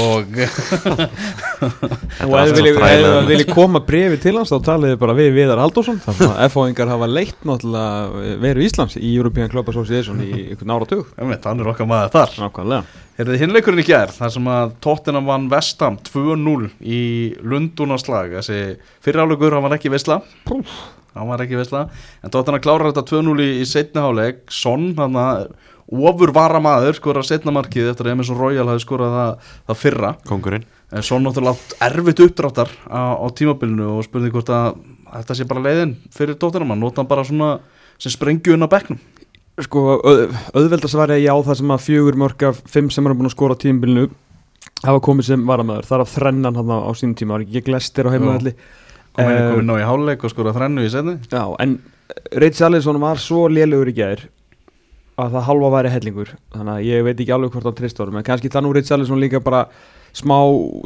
[0.00, 0.32] og
[1.60, 6.00] Og ef þið viljið- koma brefi til hans þá talið þið bara við Viðar Halldórsson.
[6.04, 11.06] Þannig að FO-ingar hafa leitt náttúrulega veru Íslands í European Club Association í einhvern áratug.
[11.20, 12.36] Einmitt, hann er okkar maður þar.
[12.44, 13.00] Nákvæmlega.
[13.20, 17.00] Heyrðu þið hinleikurinn í gær þar sem að Tottenham vann Vestham 2-0 í
[17.44, 18.60] Lundunarslag þessi
[19.04, 20.70] fyrirálugur, hann var ekki veistla Púf.
[21.14, 21.86] Hann var ekki veistla
[22.22, 25.50] en Tottenham klárar þetta 2-0 í, í setni háleik Son, hann að
[25.90, 30.12] ofur varamaður skora setna markið eftir að Emerson Royal hafi skorað það, það fyrra.
[30.28, 34.80] Kongurinn en Son náttúrulega átt erfitt uppdráttar á, á tímabilinu og spurði hvort að
[35.10, 37.50] þetta sé bara leiðin fyrir Tottenham hann nota hann bara svona
[38.00, 38.98] sem sprengju inn á bekknum.
[39.60, 43.16] Sko, auð, auðveldast var ég á það sem að fjögur mörg af fimm sem er
[43.18, 44.06] búin að skora á tímbilinu
[44.80, 48.14] hafa komið sem varamæður þar af þrennan hann á sínum tíma, var ekki glestir á
[48.14, 48.54] heimaðalli
[49.16, 51.78] kom inn, Eh, kom inn á í háleik og skorað þrennu í setni Já, en
[52.34, 54.26] Reitz Allison var svo lélugur í gær
[55.20, 56.30] að það halva væri hellingur.
[56.54, 58.90] Þannig að ég veit ekki alveg hvort hann trist árum en kannski það nú Reitz
[58.94, 59.66] Allison líka bara
[60.16, 60.38] smá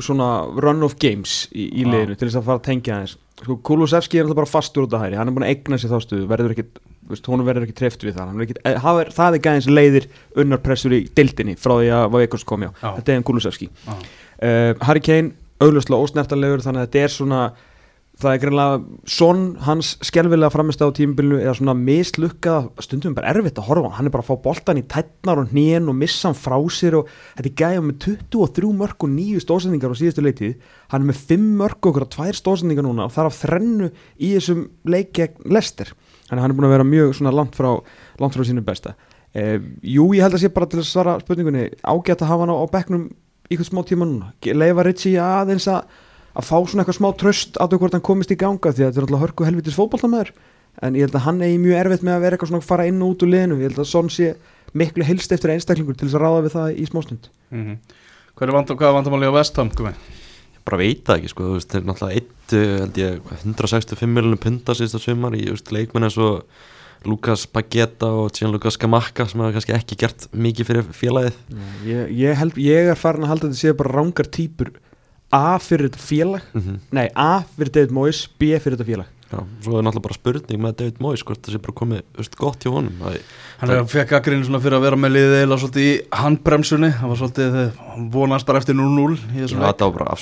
[0.04, 0.26] svona
[0.60, 3.14] run of games í, í liðinu til þess að fara að tengja aðeins.
[3.40, 5.92] Sko, Kulusevski er alltaf bara fastur út af hæri hann er búin að egna sér
[5.94, 6.64] þá stuðu, verður ekki
[7.08, 8.28] veist, hún verður ekki treyft við það.
[8.30, 10.06] Hann er ekki, eh, það, er, það er gæðins leiðir
[10.44, 12.90] unnarpressur í dildinni frá því að Vakos kom já, Já.
[12.98, 13.70] þetta er en Kulusevski.
[13.86, 13.94] Já.
[13.94, 15.32] uh, Harry Kane
[15.62, 17.40] auglustlega ósnertanlegur þannig að þetta er svona
[18.20, 18.74] það er greinlega
[19.10, 23.96] son hans skelvilega framist á tímabilinu eða svona mislukkað stundum bara erfitt að horfa á
[23.96, 24.06] hann.
[24.06, 27.10] Er bara að fá boltan í tætnar og hnén og missa hann frá sér og
[27.34, 27.98] þetta er gæja með
[28.30, 30.54] 23 mörg og 9 stóðsendingar á síðustu leitið
[30.94, 33.90] hann er með 5 mörg og okkur að 2 stóðsendingar núna og þar af þrennu
[34.18, 35.90] í þessum leik gegn Lester
[36.30, 37.74] hann er búin að vera mjög svona langt frá
[38.22, 38.94] langt frá sínu besta.
[39.34, 42.54] Eh, Jú, ég held að sé bara til að svara spurningunni ágætt að hafa hann
[42.54, 43.08] á, á bekknum
[46.34, 48.82] í að fá svona eitthvað smá tröst að þau hvort hann komist í ganga því
[48.82, 50.32] að þetta er alltaf hörku helvitis fótballtamæður
[50.82, 52.88] en ég held að hann eigi mjög erfitt með að vera eitthvað svona að fara
[52.90, 54.34] inn og út úr liðinu, ég held að Son sé
[54.74, 57.78] miklu helst eftir einstaklingur til þess að ráða við það í smástund mm -hmm.
[58.34, 59.70] Hvað er er vandamáli á Vestham?
[59.70, 59.94] Gumi?
[60.64, 64.40] bara veit það ekki sko, þú veist, þeir náttúrulega eittu held ég, hvað, 165 miljonum
[64.40, 66.62] punta síðasta sumar í þú veist, leikmenn eins og
[67.04, 71.36] Lukas Pagetta og Gianluca Scamacca sem hafa kannski ekki gert mikið fyrir félagið
[71.84, 74.72] ég, ég, held, ég er farin að halda að þetta sé bara rángar típur
[75.34, 76.46] A fyrir þetta félag.
[76.54, 79.10] Mm nei, A fyrir David Moyes, B fyrir þetta félag.
[79.34, 82.20] Já, svo er náttúrulega bara spurning með David Moyes hvort það sé bara komið þú
[82.20, 82.98] veist, gott hjá honum.
[83.00, 83.16] Það,
[83.62, 86.90] Hann er, fekk aðgrinn svona fyrir að vera með liðið eða svolítið í handbremsunni.
[87.00, 87.56] Hann var svolítið,
[87.88, 89.66] hann vonast bara eftir 0-0 í Já, þessum leik.
[89.72, 90.18] þetta var bara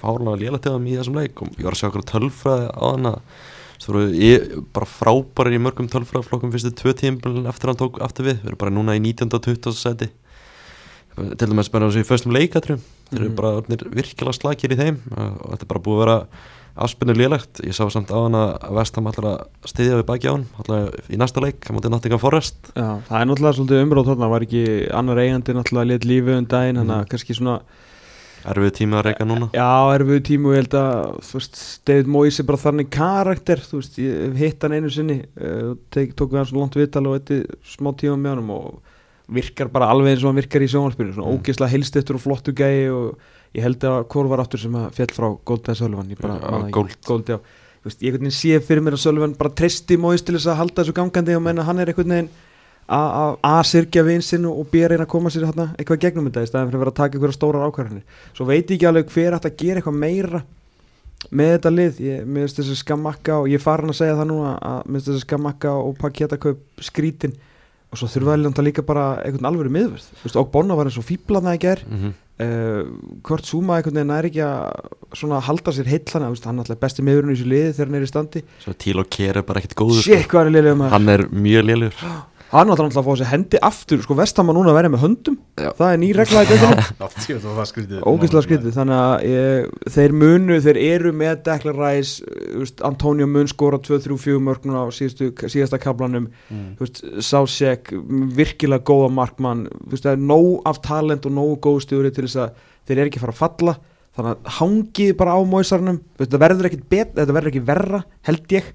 [0.00, 2.84] fárlega lélega til þeim í þessum leik og ég var að sjá okkur tölfræði á
[2.86, 3.20] hann að
[3.82, 4.46] þú voru ég,
[4.78, 8.40] bara frábærir í mörgum tölfræðaflokkum fyrstu tvö tímbil eftir hann tók aftur við.
[8.40, 9.36] Við erum bara núna í 19.
[9.36, 9.76] og 20.
[9.76, 10.08] seti
[11.16, 13.36] til dæmis bara þessu í föstum leikatrum þeir eru Mhm.
[13.36, 16.18] bara virkilega slakir í þeim og þetta er bara búið að vera
[16.76, 17.62] afspennu lélegt.
[17.64, 20.90] Ég sá samt á hann að Vestham ætlar að styðja við baki á hann ætlar
[21.08, 22.56] í næsta leik, hann mútið Nottingham Forest.
[22.76, 26.46] Já, það er náttúrulega svolítið umróð þarna var ekki annar eigandi náttúrulega lit lífið um
[26.46, 27.60] daginn hann að kannski svona
[28.46, 29.48] erfið tími að reyka núna.
[29.56, 33.56] Já, erfiðu tímu og ég held að þú veist, David Moyes er bara þannig karakter
[33.64, 35.16] þú veist, ég hitt hann einu sinni
[35.90, 38.76] tek, tók við hann svo langt viðtal og eitthvað smá tíma með honum og
[39.28, 41.38] virkar bara alveg eins og hann virkar í sjónvarpinu svona Mm.
[41.40, 43.18] ógeðslega heilstiftur og flottu gæi og
[43.54, 46.38] ég held að Kór var aftur sem að fjall frá Gold eða Sölvan ég bara
[46.38, 46.70] það ekki.
[46.72, 46.96] Gold.
[47.06, 47.38] Gold já
[47.86, 50.82] ég einhvern veginn sé fyrir mér að Sölvan bara treysti Móis til þess að halda
[50.84, 52.28] þessu gangandi og menna hann er einhvern veginn
[52.88, 56.68] að- sirkja vinsinn og b reyna að koma sér hérna eitthvað gegnum þetta í staðin
[56.70, 58.02] fyrir að vera að taka einhverja stórar ákvarðanir
[58.34, 60.42] svo veit ég ekki alveg hver að gera eitthvað meira
[61.32, 64.82] með þetta lið ég, finnst þessi skammakka og ég farin að segja það núna að
[64.86, 67.34] finnst þessi skammakka og pakketakaup skrítin
[67.90, 70.06] og svo þurfa að líka bara einhvern alvöru miðverð.
[70.20, 72.84] Þú veist, og Bonna var eins og fíblaðna í ger mm uh,
[73.26, 76.80] Kurt Zuma einhvern veginn er ekki að svona halda sér heitlana veist, hann er alltaf
[76.82, 78.42] besti miðurinn í þessu liði þegar hann er í standi.
[78.64, 81.26] Svo Tíl og Kér er bara ekkert góður shit hvað er liðlega með Hann er
[81.32, 82.02] mjög lélugur
[82.52, 85.38] hann alltaf að fá þessi hendi aftur sko vestam að núna verið með höndum.
[85.58, 85.70] Já.
[85.78, 86.50] það er ný regla í
[87.72, 88.04] skrítið.
[88.06, 92.36] Ógeðslega skrítið þannig að ég, þeir munu, þeir eru með Declan Rice,
[92.86, 96.76] Antonio mun skora 2-3-4 mörguna á síðustu, síðasta kablanum, Mm.
[97.24, 97.90] Sásek
[98.36, 99.64] virkilega góða markmann.
[99.90, 103.22] Það er nóg af talent og nóg góð stjóri til þess að þeir eru ekki
[103.22, 103.74] fara að falla.
[104.16, 106.78] Þannig að hangið bara á móisarnum þetta verður ekki,
[107.26, 108.70] verður ekki verra held ég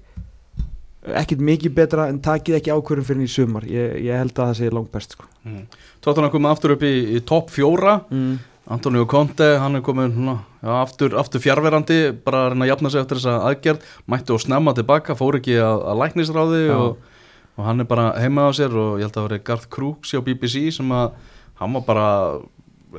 [1.02, 4.58] ekkit mikið betra en takið ekki ákvörðum fyrir í sumar ég, ég held að það
[4.60, 5.26] sé langt best sko.
[5.42, 5.64] Mm.
[6.04, 8.36] Tóttan að koma aftur upp í, í topp fjóra mm.
[8.72, 12.92] Antonio Conte, hann er komin svona, já, aftur, aftur fjárverandi bara að reyna að jafna
[12.92, 17.16] sig eftir þessa aðgerð mætti og snemma tilbaka, fór ekki að, að læknisráði og,
[17.58, 20.14] og hann er bara heima á sér og ég held að það veri Garth Crooks
[20.14, 21.16] á BBC sem að
[21.58, 22.06] hann var bara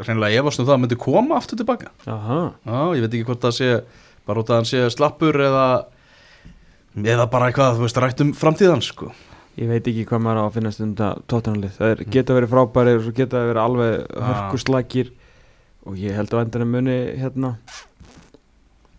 [0.03, 2.41] reynilega efast um það að myndi koma aftur tilbaka Aha.
[2.67, 3.71] Já, ég veit ekki hvort það sé
[4.27, 5.67] bara út að hann sé slappur eða
[6.97, 9.11] eða bara eitthvað, þú veist, rætt um framtíðan sko.
[9.57, 11.73] Ég veit ekki hvað maður á að finnast um þetta tóttanalið.
[11.77, 14.29] Það er, geta verið frábærir og svo geta verið alveg Ah.
[14.29, 15.11] hörkuslækir
[15.85, 17.57] og ég held að endanum muni hérna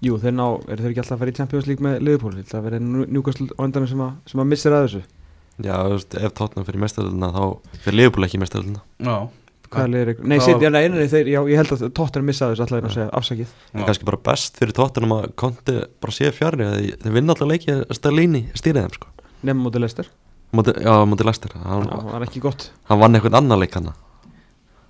[0.04, 2.34] Jú, þeir ná, eru þeir ekki alltaf að fara í Champions League með Liverpool?
[2.44, 5.00] Það verið njúkast á endanum sem að, sem að missir að þessu.
[5.64, 7.44] Já, þú veist, ef Tottenham fyrir mestaröldina þá
[7.86, 9.16] fyrir Liverpool ekki mestaröldina Já,
[9.74, 13.08] Nei, já, nei, nei, þeir, já, ég held að tóttanum missa að þessu að segja
[13.20, 13.54] afsakið.
[13.74, 17.50] Er kannski bara best fyrir Tottenham að Conte bara sé fjari að þeir vinna alltaf
[17.50, 19.12] leiki að Sterlini stýrið þeim sko
[19.44, 20.08] Nefnum mótið Lester.
[20.54, 22.68] Móti, Já, mútið Lester hann, Það var ekki gott.
[22.88, 23.90] hann vann eitthvað annan leik hann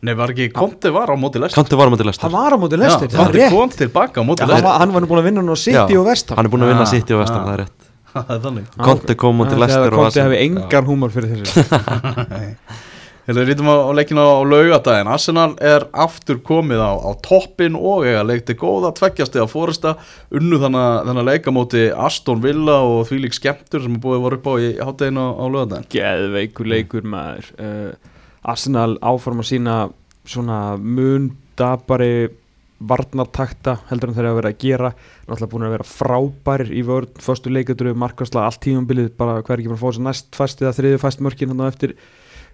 [0.05, 2.59] Nei, var ekki, Conte var á móti Lester Conte var mútið Lester Það var á
[2.61, 3.55] mótið Lester, Já, það er rétt.
[3.55, 5.49] kom tilbaka á móti Já, hann, Lester var, hann var nú búin að vinna hann
[5.49, 6.37] á City Já, og Vestam.
[6.37, 7.47] Hann er búin að vinna Ah, City og Vestam, ah.
[7.49, 11.15] það er rétt Það er þannig Conte kom mútið Lester og Konti hefði engan húmor
[11.15, 11.65] fyrir þessu.
[13.25, 18.05] Þegar við rítum á, leikinu á laugadaginn Arsenal er aftur komið á, á toppin og
[18.05, 19.95] eiga leikti góða tveggjasti á fórista
[20.29, 24.49] unnu þannig að leikamóti Aston Villa og því lík skemmtur sem er búið voru upp
[24.53, 27.49] á í hátteginu á, á laugadaginn geðveikur leikur maður.
[27.57, 28.13] Uh,
[28.45, 29.77] Arsenal áforma sína
[30.29, 32.29] svona mundabari
[32.85, 34.91] varnartakta heldur en þeir að vera að gera.
[35.25, 39.73] Náttúrulega búin að vera frábærir í vörn fyrstu leikadröðu, markværsla, allt tímumbilið bara hver ekki
[39.73, 41.97] bara að fá þessi næst fæst eða þriði fæst mörkin hann á eftir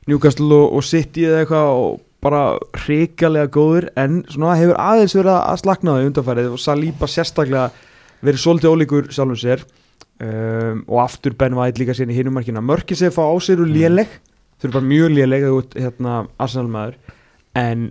[0.08, 2.40] Newcastle og, og City eða eitthvað og bara
[2.82, 7.68] hrikalega góður en svona hefur aðeins verið að slakna það í undanfærið og Saliba sérstaklega
[8.20, 9.62] verið svolítið ólíkur sjálfum sér
[10.20, 13.62] um, og aftur Ben White líka síðan í hinum markina mörkin sem fá á sér
[13.64, 14.12] og léleg
[14.60, 16.98] þau eru bara mjög léleg þú ert, hérna, Arsenal maður
[17.60, 17.86] en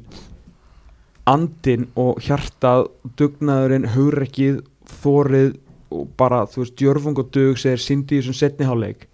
[1.29, 2.87] andin og hjartað
[3.19, 4.61] dugnaðurinn, hugrekkið
[5.01, 5.57] þórið
[5.93, 9.07] og bara þú veist, djörfung og dug segir Cindy í þessum setniháleik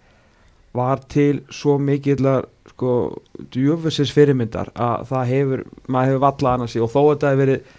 [0.76, 2.44] var til svo mikillar
[2.76, 2.92] sko,
[3.56, 7.42] djöfusins fyrirmyndar að það hefur, maður hefur valla annars í og þó að þetta hefur
[7.46, 7.74] verið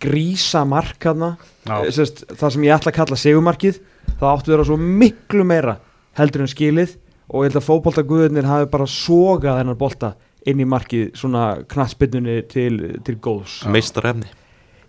[0.00, 1.34] grísa markaðna
[1.68, 1.76] Já.
[1.92, 3.80] sest, það sem ég ætla að kalla segumarkið
[4.16, 5.76] það áttu að vera svo miklu meira
[6.18, 6.96] heldur en skilið.
[7.30, 10.14] Og ég held að fótboltaguðurnir hafi bara sogað þennan bolta
[10.50, 12.72] inn í markið svona knattspinnunni til,
[13.06, 13.60] til góðs.
[13.70, 14.26] Meistarefni.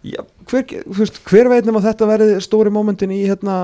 [0.01, 3.57] Já, hver, þú veist, hver veit nema þetta verði stóri momentin í hérna,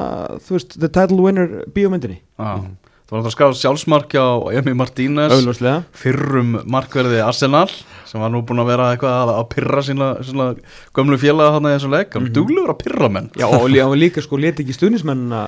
[0.46, 2.20] þú veist, the title winner bíómyndinni?
[2.38, 2.68] Já.
[3.08, 4.28] Það var náttúrulega skráð sjálfsmark á
[4.60, 5.32] Emi Martínez.
[5.32, 7.70] Auðljóslega fyrrum markverði Arsenal
[8.08, 10.48] sem var nú búin að vera eitthvað að, pyrra sína, sína
[10.96, 12.12] gömlu félaga hann í þessu leik.
[12.14, 12.36] Hann mm Mhm.
[12.36, 13.30] duglegur að pyrra menn.
[13.40, 15.46] Já, og hann var líka sko leti ekki stuðnismennina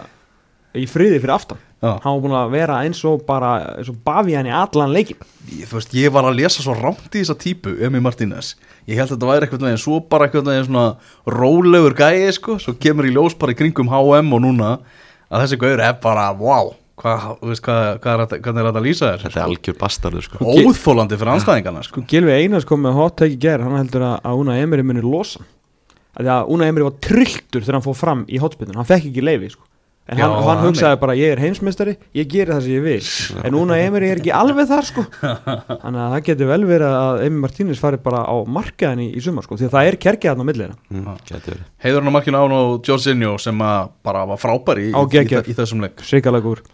[0.75, 1.57] í friði fyrir aftan.
[1.81, 1.99] Já.
[2.03, 5.15] hann var búin að vera eins og bara eins og bafi hann í allan leikin
[5.47, 8.97] ég, þú veist, ég var að lesa svo rámt í þessa típu Emi Martínez, ég
[8.99, 12.73] held að þetta væri eitthvað veginn svo bara eitthvað veginn svona rólegur gæi sko, svo
[12.75, 14.79] kemur í ljós bara í kringum HM og núna
[15.31, 18.89] að þessi gauður er bara, wow hvað, hvað, hvað er þetta, hvernig er þetta að
[18.89, 19.23] lýsa þér?
[19.27, 20.41] Þetta er algjör bastardur sko.
[20.43, 22.03] Óþólandi fyrir anstæðingana sko.
[22.09, 25.05] Gilvi Einars kom með hot take í gær hann heldur að, að Una Emery muni
[25.05, 25.45] losa
[26.19, 29.23] því að Una Emery var trilltur þegar hann fór fram í hotspillun, hann fekk ekki
[29.23, 29.65] leifi sko.
[30.09, 32.85] en Já, hann, hann hann hugsaði bara ég er heimsmeistari, ég gerir það sem ég
[32.87, 33.43] vil.
[33.45, 35.03] En Una Emery er ekki alveg þar sko.
[35.83, 39.21] þannig að það getur vel verið að Emi Martínez fari bara á markaðin í, í
[39.21, 41.63] sumar sko, því að það er kerkið hann á millina mm, Gæti verið.
[41.85, 45.43] Heiður hann á markinu án og Jorginho sem að bara var frábær í, í, í,
[45.53, 46.01] í þessum leik.
[46.09, 46.65] Svikalegur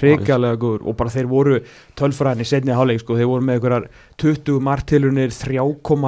[0.00, 0.86] hrikalega góður.
[0.90, 1.60] Og bara þeir voru
[1.98, 3.86] tölfræðin í setni hálfleik sko, þeir voru með einhverjar
[4.22, 5.58] 20 martilunir 3,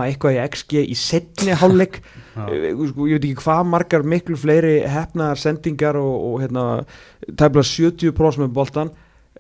[0.07, 2.01] eitthvað í XG í setni hálfleik.
[2.37, 2.47] Já.
[2.49, 6.67] Eh, sko, ég veit ekki hvað margar miklu fleiri hefnaðar sendingar og, og hérna,
[7.37, 8.93] tæmlega 70% með boltan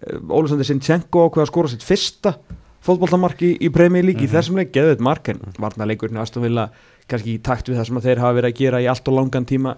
[0.03, 2.33] Ólusandi Sinchenko ákveða að skora sitt fyrsta
[2.83, 4.27] fótboltamark í, í Premier League Mhm.
[4.27, 6.71] í þessum leik, geðveit mark en varnarleikurinn Aston Villa
[7.09, 9.14] kannski í takt við það sem að þeir hafa verið að gera í allt og
[9.14, 9.77] langan tíma.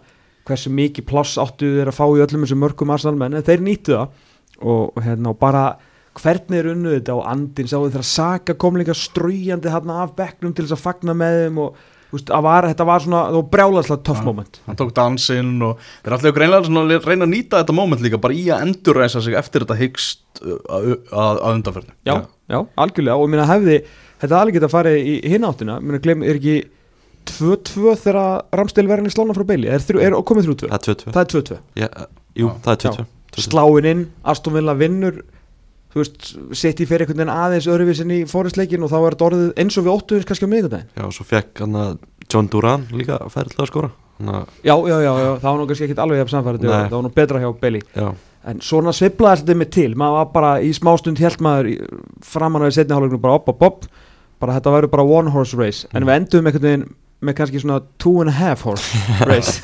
[0.49, 3.93] Hversu mikið pláss áttu þeir að fá í öllum þessum mörgum arsenalmenn en þeir nýttu
[3.97, 4.09] það
[4.63, 5.65] og, og hérna og bara
[6.15, 10.55] hvernig er unnuð þetta og andin sáðu þeirra Saka kom líka ströyjandi hérna af bekknum
[10.55, 11.81] til þess að fagna með þeim og
[12.15, 14.27] þú veist, að var, þetta var svona, það var brjálaðslega töff Já.
[14.29, 14.61] moment.
[14.69, 18.05] hann tók dansinn og þeir er alltaf greinlega svona að reyna að nýta þetta moment
[18.05, 22.15] líka bara í að endurræsa sig eftir þetta hyggst að, að, að undanferðinu já,
[22.55, 23.19] já, algjörlega.
[23.19, 23.81] Og minna hefði,
[24.23, 26.57] þetta alveg geta farið í hinn áttina, minna glem, er ekki
[27.35, 30.87] 2-2 þegar Ramstil verðin í slána frá beili, er, þrjú- er komið 3-2 Það er
[30.87, 31.89] 2-2 það er 2-2, Já,
[32.39, 33.47] Jú, það er 2-2 2-2.
[33.49, 35.23] sláin inn Aston Villa vinnur
[35.95, 39.27] þú veist, sitt í fyrir einhvern veginn aðeins öðruvísin í fórisleikin og þá er þetta
[39.29, 40.89] orðið eins og við óttuðins kannski á miðvikudaginn.
[40.99, 41.93] Já, og svo fekk hann að
[42.33, 43.91] John Duran líka að skora.
[44.19, 46.97] Þannig að, já, já, já, já, það var nú kannski ekkit alveg jafn samfærið, það
[46.97, 47.51] var nú betra hjá
[47.95, 48.09] já,
[48.45, 51.79] en svona sviflaði þetta mig til maður var bara í smástund held maður í-
[52.23, 53.87] framan á í setni hálfleiknum bara op, op, op
[54.43, 55.89] bara þetta verður bara one horse race.
[55.95, 56.85] En við endum einhvern veginn
[57.25, 58.87] með kannski svona two and a half horse
[59.31, 59.61] race.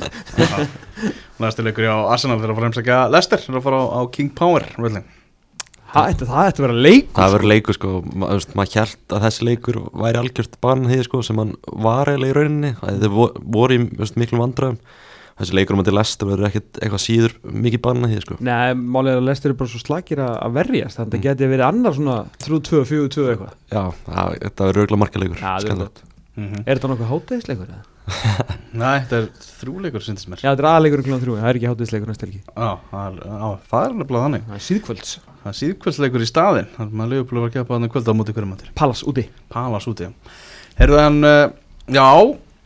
[1.40, 3.42] Næstu leikur á Arsenal þeir að fara að heimsækja Leicester.
[3.46, 5.06] Þeir að fara á, á King Power völlin.
[5.90, 7.92] það ætti það ætti að vera leikur það verður leikur sko.
[8.14, 11.54] Ma- þú veist, maður hjælt að þessi leikur væri algjört banhið sko sem hann
[11.86, 12.74] var eiginlega í rauninni.
[12.84, 13.86] Að þeir vo- voru í
[14.20, 14.76] miklum vandræðum.
[15.40, 18.36] Þessi leikur um að til lesta verður ekkert eitthvað síður mikið banhið sko.
[18.44, 21.14] Nei, málið er að Lester er bara svo slakir að verjast þannig að Mm.
[21.16, 23.54] þetta geti verið annar svona 3-2, 4-2 eitthvað.
[23.72, 25.54] Já, það, þetta verður auðvitað markaleikur Já,
[26.40, 26.60] er skemmtilegt.
[26.60, 26.66] Mhm.
[26.66, 27.70] Er þetta nokkuð hátegisleikur?
[27.70, 27.82] eða?
[28.82, 29.26] Nei, þetta er
[29.60, 30.42] þrjúleikur syndist mér.
[30.42, 32.42] Já, þetta er aðleikur um kljóðan 3, það er ekki hátegisleikur næst helgi.
[32.48, 33.18] Já, það er,
[33.80, 34.46] er nefnilega þannig.
[34.48, 35.18] Það er síðkvölds.
[35.40, 38.18] Það er síðkvöldsleikur í staðinn Þannig að maður leifuplega var að gefa þannig kvölda á
[38.18, 39.24] móti hverjum andir Pallas úti.
[39.52, 40.08] Palas úti
[40.76, 41.52] Herðu en, uh,
[41.88, 42.08] já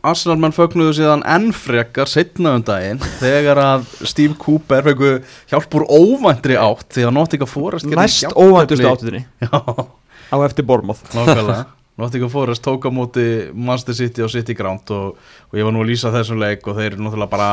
[0.05, 5.13] Arsenal menn fögnuðu síðan enn frekar setna um daginn þegar að Steve Cooper fengu
[5.51, 10.67] hjálp úr óvæntri átt því að Nottingham Forest gerði Næst óvæntustu áttuðinni Já, á eftir
[10.67, 11.63] Bormoth nákvæmlega
[11.97, 15.15] Nottingham Forest tók á móti Manchester City og City Ground og,
[15.51, 17.49] og ég var nú að lýsa þessum leik og þeir eru náttúrulega bara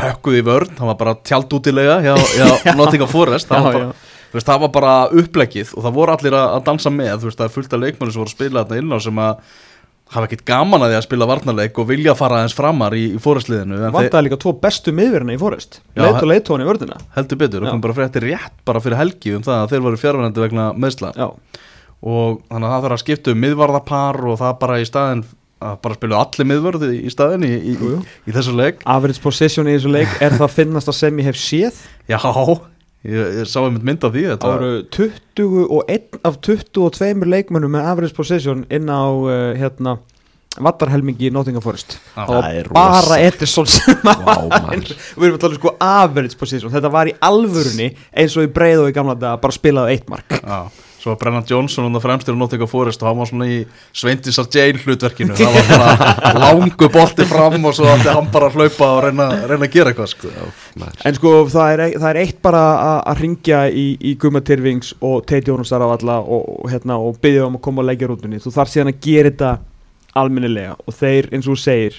[0.00, 3.86] pökkuð í vörn, það var bara tjaldútilega hjá, hjá Nottingham Forest það var Já, bara,
[3.86, 4.12] já.
[4.30, 7.40] þú veist, það var bara upplegið og það voru allir að, dansa með þú veist,
[7.40, 9.32] það er fullt af leikmennir sem voru að spila þarna inn á sem að
[10.10, 13.18] hafa ekkit gaman að því að spila varnarleik og vilja fara aðeins framar í, í
[13.22, 15.78] Forestliðinu en þeir Vandaði líka tvo bestu miðverðina í Forest.
[15.94, 17.70] Leit og leitóðan í vörðina heldur betur Já.
[17.70, 19.84] kom bara frétti rétt bara fyrir helgi um það að þeir
[22.00, 25.24] og þannig að það þarf að skipta um miðvarðapar og það bara í staðin
[25.60, 27.96] að bara spilu allir miðvörði í staðin í, í, jú.
[28.24, 28.84] í, þessu leik.
[28.88, 31.82] Average position í þessu leik er það finnast að sem ég hef séð?
[32.08, 32.16] Já,
[33.04, 38.16] ég, ég sá einmitt mynd af því Það voru 21 af 22 leikmönnum með average
[38.16, 39.98] position inn á uh, hérna
[40.58, 41.94] vattarhelmingi í Nottingham Forest.
[42.16, 43.18] Það er bara.
[43.22, 44.94] Ederson sem Vá, var maður.
[45.14, 48.50] Við erum að tala um sko average position Þetta var í alvörunni eins og í
[48.52, 50.40] breið og í gamla dag bara spilaði eitt mark.
[50.40, 53.46] Já, svo var Brennan Johnson og það fremstur á Nottingham Forest og hann var svona
[53.48, 53.58] í
[53.96, 58.58] Sveindisar Jane hlutverkinu það var bara langu bolti fram og svo ætti hann bara að
[58.60, 60.32] hlaupa og reyna, reyna að gera eitthvað sko.
[60.76, 61.00] maður.
[61.08, 64.92] En sko það er, það er eitt bara að- að ringja í, í Guma Tyrfings
[65.00, 68.08] og Teiti Jónasar á alla og, og, hérna, og byggja um að koma og leggja
[68.12, 69.52] rúndunni Þú þarf síðan að gera þetta
[70.20, 71.98] almennilega og þeir eins og þú segir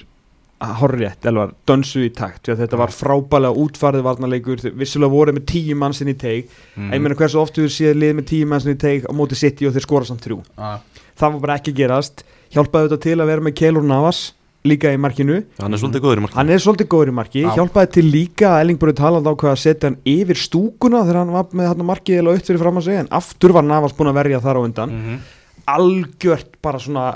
[0.80, 4.60] horrið, elvar, dönsu í takt því að þetta var frábælega útfarið varnarleikur.
[4.62, 6.92] Þeir vissulega voru með tíu mannsinn í teig mm.
[6.92, 9.68] ég meina hversu oft við séð lið með tíu mannsinn í teig á móti City
[9.68, 10.38] og þeir skora samt þrjú?
[10.56, 10.78] Ah,
[11.18, 12.24] það var bara ekki gerast.
[12.52, 14.22] Hjálpaði þetta til að vera með Keilur Navas
[14.68, 15.40] líka í markinu.
[15.58, 16.38] Hann er svolítið góður í markinu.
[16.38, 17.52] Hann er svolítið góður í marki, Já.
[17.56, 21.48] hjálpaði til líka að Ellingborg talað ákveða að setja hann yfir stúkuna þegar hann var
[21.50, 24.20] með þarna markið eða upp fyrir fram að segja en aftur var Navas búin að
[24.20, 24.94] verja þar á undan.
[24.94, 25.22] Mm
[25.70, 27.12] algjört bara svona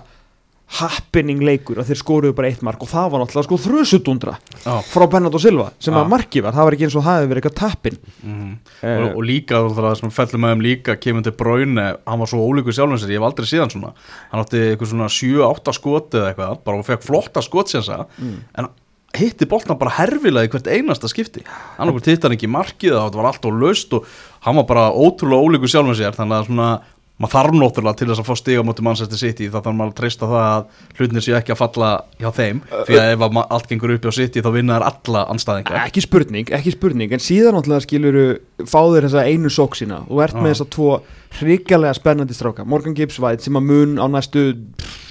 [0.66, 4.33] happening leikur að þeir skoruðu bara eitt mark og það var náttúrulega sko þrjusutundra
[4.66, 6.00] ah, frá Bernardo Silva sem Já.
[6.00, 8.48] að markið var, það var ekki eins og það hefði verið eitthvað tappin mm.
[8.83, 12.31] Eh, og, og líka það sem fellur með þeim líka kemur til Bráinu, hann var
[12.33, 13.92] svo ólíkur sjálfum sér ég hef aldrei síðan svona.
[14.33, 18.35] Hann átti eitthvað svona 7-8 skoti eða eitthvað bara og fekk flotta skotsensa mm.
[18.61, 18.68] en
[19.16, 21.44] hitti boltan bara herfilega í hvert einasta skipti.
[21.79, 24.11] Hann okkur hitti hann ekki markið það var allt og laust og
[24.44, 26.70] hann var bara ótrúlega ólíkur sjálfum sér þannig að svona
[27.16, 29.98] maður þarf náttúrulega til þess að fá stiga mútið Manchester City þá þarf maður að
[30.00, 33.94] treysta það að hlutinir séu ekki að falla hjá þeim því að ef allt gengur
[33.94, 37.87] upp hjá City þá vinna þær alla anstæðingar ekki spurning, ekki spurning en síðan náttúrulega
[37.87, 38.26] skiluru
[38.68, 40.90] fáður þessa einu sók sína og ert með þessa tvo
[41.40, 44.50] hrikalega spennandi stráka Morgan Gibbs White sem að mun á næstu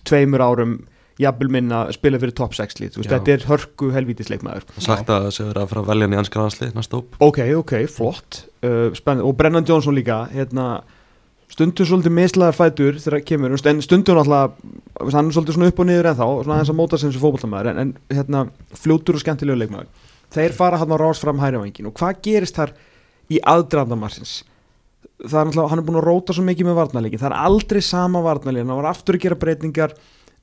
[0.05, 0.77] tveimur árum
[1.21, 4.65] jafnvel minna spila fyrir top 6 lít, þú þetta er hörku helvítisleikmaður.
[4.75, 7.15] Sagt að það sé verið að fara að velja hann í anskar aðsli næsta hóp.
[7.23, 8.41] Ok, ok, flott.
[8.59, 10.67] Uh, spennandi, og Brennan Johnson líka hérna,
[11.51, 15.88] stundur svolítið mislaðar fætur þegar það kemur, en stundur náttúrulega hann er svolítið upp og
[15.89, 18.41] niður ennþá svona aðeins að móta sem sem fótbollamæður en, en hérna,
[18.81, 19.88] fljótur og skemmtilegu leikmaður.
[20.36, 22.73] Þeir fara hann á rás fram hæri vangin og hvað gerist þar
[23.31, 24.41] í aðdrandamarsins
[25.23, 27.81] það er náttúrulega, hann er búin að róta svo mikið með varnarleikin, það er aldrei
[27.86, 29.95] sama varnarleikin, hann var aftur að gera breytingar.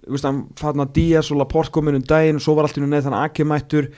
[0.03, 2.83] Veist, hann fann að Díaz og Laporte komin um daginn og svo var allt í
[2.83, 3.91] nú neð þannig að Aki mættur.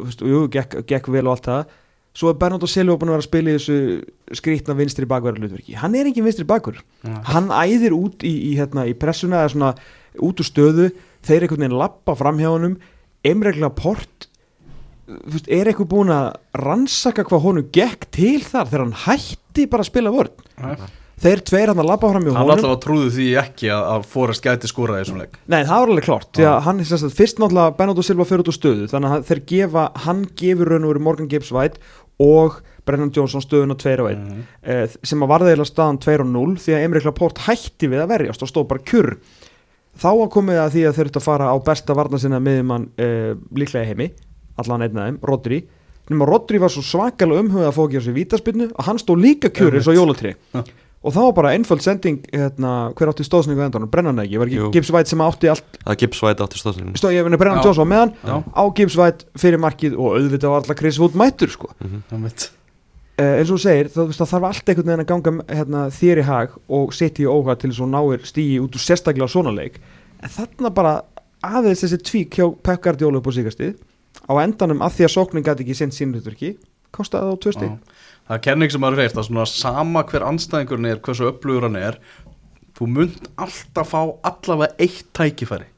[0.00, 1.74] Og jú, gekk, gekk vel og allt það
[2.14, 5.74] svo er Bernardo Silva búin að vera að spila í þessu skrítna vinstri bakverðar hlutverki.
[5.80, 6.84] Hann er engin vinstri bakverð,
[7.30, 9.72] hann æðir út í, í, hérna, í pressuna eða svona
[10.22, 10.90] út úr stöðu,
[11.26, 12.78] þeir einhvern veginn lappa fram hjá honum,
[13.24, 14.28] Emre Port
[15.08, 19.84] veist, er eitthvað búin að rannsaka hvað honum gekk til þar þegar hann hætti bara
[19.84, 20.44] að spila vörn?
[20.60, 20.76] Nei.
[21.24, 22.54] þeir tveir hann að lappa fram hjá Hann honum.
[22.56, 25.36] alltaf trúði því ekki að, að Forrest gæti skora í þessum leik.
[25.46, 28.50] Nei, það var alveg klart, því að hann er fyrst náttúrulega Bernardo Silva fyrir út
[28.52, 31.80] úr stöðu þannig að þeir gefa, hann gefur raun og veru Morgan Gibbs White
[32.20, 34.42] og Brennan Johnson stöðun á 2 og 1 Mhm.
[34.62, 38.02] eh, sem að varða eða staðan 2 og 0 því að Emre Laporte hætti við
[38.04, 39.16] að verjast og stóð bara kjur.
[39.98, 43.34] Þá að komið að því að eru að fara á besta varna sinna miðjumann eh,
[43.54, 44.10] líklega heimi
[44.58, 45.64] allan einn af þeim, Rodri.
[46.10, 49.72] Nema Rodri var svo svakalega umhugað að á sig vítaspinnu að hann stóð líka kjur
[49.74, 50.34] eins og jólatri.
[51.04, 54.72] Og það var bara einföld sending hérna, hver átti stóðsningu endan, brennan ekki, var ekki.
[54.74, 55.78] Gibbs White sem átti allt?
[55.84, 57.62] Það Gibbs White áttur stóðsynning stóð ég að brennan.
[57.64, 58.12] Jones var með hann.
[58.24, 58.36] Já.
[58.40, 61.70] á Gibbs White fyrir markið og auðvitað var alltaf Chris Wood mættur sko.
[61.78, 62.46] Það mitt.
[63.14, 65.82] Uh, eins og þú segir, þá, veist, það þarf allt einhvern veginn að ganga hérna,
[65.94, 69.28] þér í hag og setja í óhag til þess að náir stígi út úr sérstaklega
[69.30, 69.76] á svona leik.
[70.18, 70.94] En þarna bara
[71.44, 73.76] aðeins þessi tvík hjá Pep Guardiola upp á síkastið
[74.26, 76.50] á endanum að því að sóknin gæti ekki sinn sínluturki,
[76.94, 77.93] kostaði það á tvö stíg.
[78.24, 81.76] Það er kenning sem maður veist að svona sama hver anstæðingurinn er, hversu upplugur hann
[81.76, 81.98] er
[82.74, 85.68] þú munt alltaf fá allavega eitt tækifæri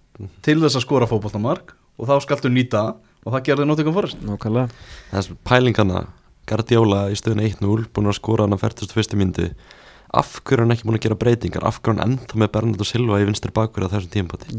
[0.46, 2.84] til þess að skora fótballtamark og þá skaltu nýta
[3.26, 4.22] og það gerði Nottingham Forest.
[4.22, 4.70] Nákvæmlega.
[5.10, 6.04] Þess pælingana
[6.46, 9.18] Guardiola í stöðun 1-0 búin að skora hann að 41.
[9.18, 9.50] myndu
[10.16, 11.66] af hverju er hann ekki búin að gera breytingar?
[11.66, 14.54] Af hverju er hann enda með Bernardo Silva í vinstri bakverð á þessum tímpati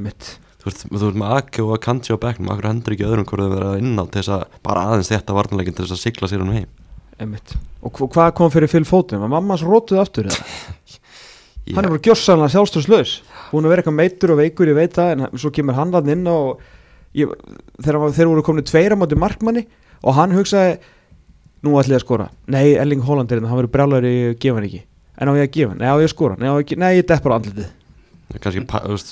[0.00, 0.30] mitt
[0.60, 3.28] þú veist, þú veist með Ake og Akanji á bekknum af hverju hendur ekki öðrum
[3.28, 6.02] hverju þau verða inn á til þess að bara aðeins þetta varnarleikin til þess að
[6.06, 6.70] sigla sér hann heim
[7.20, 7.54] Einmitt.
[7.84, 9.20] Og hva- hvað kom fyrir Phil Foden?
[9.22, 10.44] Var mammas rótuð aftur eða?
[11.66, 13.12] Ég- Hann er bara gjörsanlega sjálfstöðslaus
[13.50, 16.08] Búin að vera eitthvað meitur og veikur, ég veit það En svo kemur hann hann
[16.14, 16.62] inn og
[17.14, 19.66] ég, var- þeir voru komin tveir á móti markmanni
[20.02, 20.78] Og hann hugsaði
[21.66, 24.56] Nú ætla ég að skora Nei, Erling Haaland er hérna, hann verður brjálæður í gefa
[24.60, 24.82] hann ekki
[25.20, 25.74] En á ég að gefa?
[25.76, 26.38] Nei, á ég að skora?
[26.40, 27.68] Nei, ég, ekki- nei, ég deppar á andlitið
[28.86, 29.08] þú veist,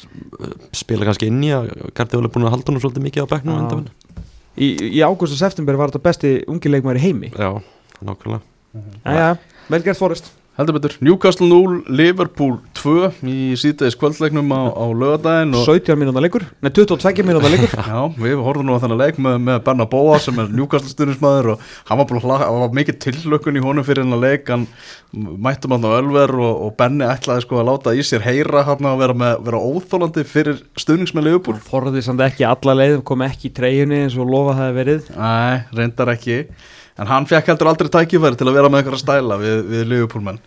[0.79, 3.89] spila kannski inn í að Guardiola er búin að halda hann svolítið mikið á bekknum.
[4.59, 7.49] Í, í ágúst og september var þetta besti ungi leikmaður í heimi já,
[8.05, 8.43] nákvæmlega.
[9.05, 9.31] Jæja,
[9.69, 10.35] vel gert Forrest.
[10.59, 16.19] Heldur betur, Newcastle 0, Liverpool 2 í síðdeis kvöldleiknum á, á lögadaginn og 17 mínúta
[16.19, 16.49] leikur.
[16.59, 17.71] Nei, 22 mínúta leikur.
[17.87, 21.53] Já, við horfum nú á þennan leik með, með Benna Bóa sem er Newcastle stundismæður
[21.53, 24.51] og hann var búin að hlaka, það var mikið tillökun í honum fyrir þennan leik,
[24.51, 24.65] hann
[25.47, 28.89] mættum hann á Ölver og, og Benni ætlaði sko að láta í sér heyra hann
[28.91, 31.61] að vera, með, vera óþólandi fyrir stuðningsmenn Liverpool.
[31.71, 35.15] Forrið samt ekki alla leið kom ekki í treyjunni eins og lofa það verið.
[35.15, 36.41] Nei, reyndar ekki
[36.99, 40.43] En hann fekk heldur aldrei tækifæri til að vera með einhverja stæla við, við Liverpoolmenn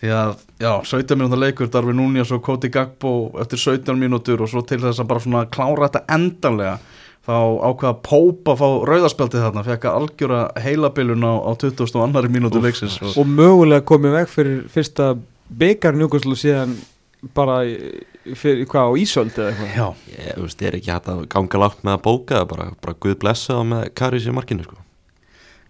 [0.00, 3.10] Því að, já, 17 mínútur leikur Darfi Núnias og Cody Gagbo
[3.42, 6.78] eftir 17 mínútur og svo til þess að bara svona klára þetta endanlega
[7.28, 7.36] þá
[7.68, 11.84] ákveða Póp að fá rauðaspjaldið þarna fekk að algjöra heilabilun á, á 20.
[11.92, 15.10] og annari mínútur leiksins og, og mögulega komið veg fyrir fyrsta
[15.60, 16.78] byggar njúkvæslu síðan
[17.36, 17.60] bara
[18.40, 19.86] fyrir, hvað á Ísöld eða eitthvað Já,
[20.16, 23.00] ég veist, ég er ekki hægt að ganga lágt með að bóka það bara, bara
[23.04, 24.80] guð blessa það með Karis í markinu sko.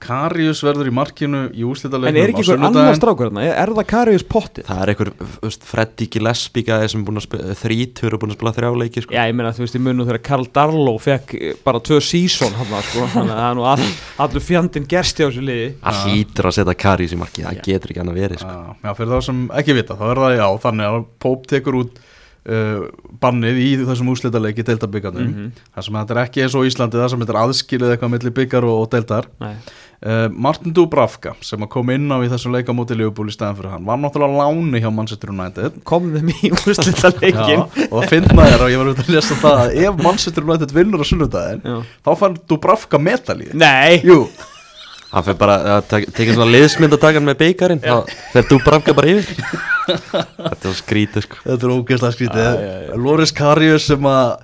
[0.01, 3.87] Karius verður í markinu í úslitaleiknum en er ekki einhver annar strákur þarna er, það
[3.93, 4.67] Karius pottið?
[4.71, 8.33] það er einhver, þú veist, Freddy Gillespie gæði sem búin að spila, þrítur og búin
[8.35, 9.15] að spila þrjá leiki sko.
[9.17, 12.57] Já, ég meina þú veist í munum þegar Karl Darlow fekk eh, bara tvö sísón
[12.59, 13.89] hann sko, þannig að það er nú all,
[14.27, 17.95] allur fjandinn gersti á þessu liði það hlýtur að setja Karis í markið, það getur
[17.95, 18.55] ekki annað verið sko.
[18.57, 21.77] Já, já, fyrir þá sem ekki vita, þá er það já, þannig að Póp tekur
[21.83, 21.99] út
[22.49, 22.87] uh,
[23.21, 25.51] bannið í þessum úslitaleiki deildabyggarnum, Mhm.
[25.77, 28.13] þar sem þetta er ekki eins og í Íslandi, það sem þetta er aðskilið eitthvað
[28.15, 29.29] milli byggar og, og deildar.
[29.43, 29.55] Nei.
[30.01, 33.73] Uh, Martin Dubravka, sem kom inn á í þessum leika móti Liverpool í staðan fyrir
[33.75, 35.75] hann, var náttúrulega láni hjá Manchester United.
[35.85, 39.37] komum þeim í úrslita leikin og það finna þér og ég var út að lesa
[39.43, 41.77] það að ef Manchester United vinnur á sunnudaginn, Já.
[42.09, 43.53] þá fann Dubravka metalíð.
[43.61, 44.17] Nei, Jú,
[45.13, 48.49] hann fyrir bara að tek- tekja svona liðsmynd að taka hann með beikarinn þá fer
[48.49, 49.47] þú brafka bara yfir
[49.91, 52.61] þetta var skrítið sko Þetta er ógeðslega skrítið.
[53.05, 54.37] Loris Karius sem að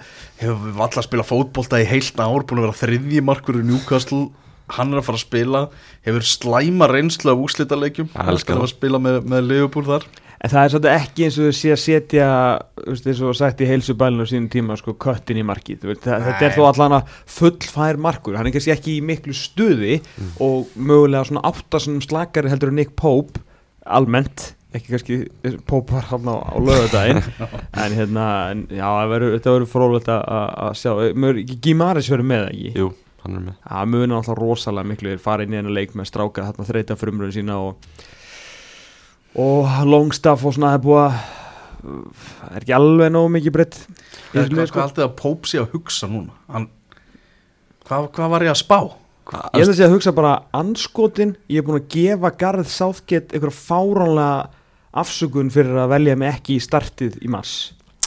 [0.42, 4.26] hefur alltaf að spila fótbolta í heilt ár búin að vera þriðji markur í Newcastle
[4.74, 5.64] hann er að fara að spila
[6.06, 8.72] hefur slæma reynslu af úslitaleikjum Ég elska að það.
[8.74, 10.06] spila með, með Liverpool þar.
[10.36, 12.26] En það er svolítið ekki eins og þau sé að setja
[12.92, 15.86] eins og sagt í heilsubælinu á sínum tíma sko köttin í markið.
[16.04, 18.36] Það, þetta er þó allan að fullfær markur.
[18.36, 19.96] Hann er kannski ekki í miklu stuði
[20.44, 23.40] og mögulega svona áttasunum slakari heldur en Nick Pope
[23.86, 24.52] almennt.
[24.76, 25.18] Ekki kannski
[25.64, 27.22] Pope var hann á, á lögudaginn
[27.82, 30.24] en hérna, en, já, það þetta verður frólægt að
[30.66, 30.90] að sjá,
[31.64, 32.72] Gimaris verður með ekki?
[32.76, 32.90] Jú,
[33.26, 36.10] hann er með Það muni alltaf rosalega miklu þeir fara inn í hennar leik með
[36.10, 38.04] stráka þarna þreita frumröðin sína og,
[39.42, 41.18] og Longstaff og svona það er búið að
[41.86, 44.82] það er ekki alveg nógu mikið breytt hvað, liði, sko.
[44.82, 46.36] haldið að Póp sé að hugsa núna?
[46.50, 46.68] Hann,
[47.86, 48.78] hvað, hvað var ég að spá?
[49.26, 53.34] Ég held að sé að hugsa bara anskotin, ég er búin að gefa Garð Southgate
[53.34, 54.36] einhverja fáránlega
[54.96, 57.56] afsökun fyrir að velja mig ekki í startið í mars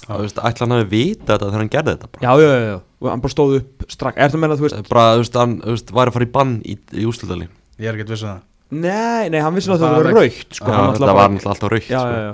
[0.09, 2.21] Þú veist, ætla hann hafi vita þetta þegar hann gerði þetta bara?
[2.25, 4.65] Já, já, já, já, og hann bara stóð upp strax, er það meina að þú
[4.67, 7.51] veist Bara, þú veist, hann, þú veist, væri að fara í bann í, í úslutalín
[7.79, 8.39] Ég er ekkert vissuð það.
[8.69, 11.19] Nei, nei, hann vissi að Það var var raukt sko, Já, hann þetta náttúrulega var
[11.19, 12.09] bara- náttúrulega alltaf raukt já, sko.
[12.09, 12.33] já, já.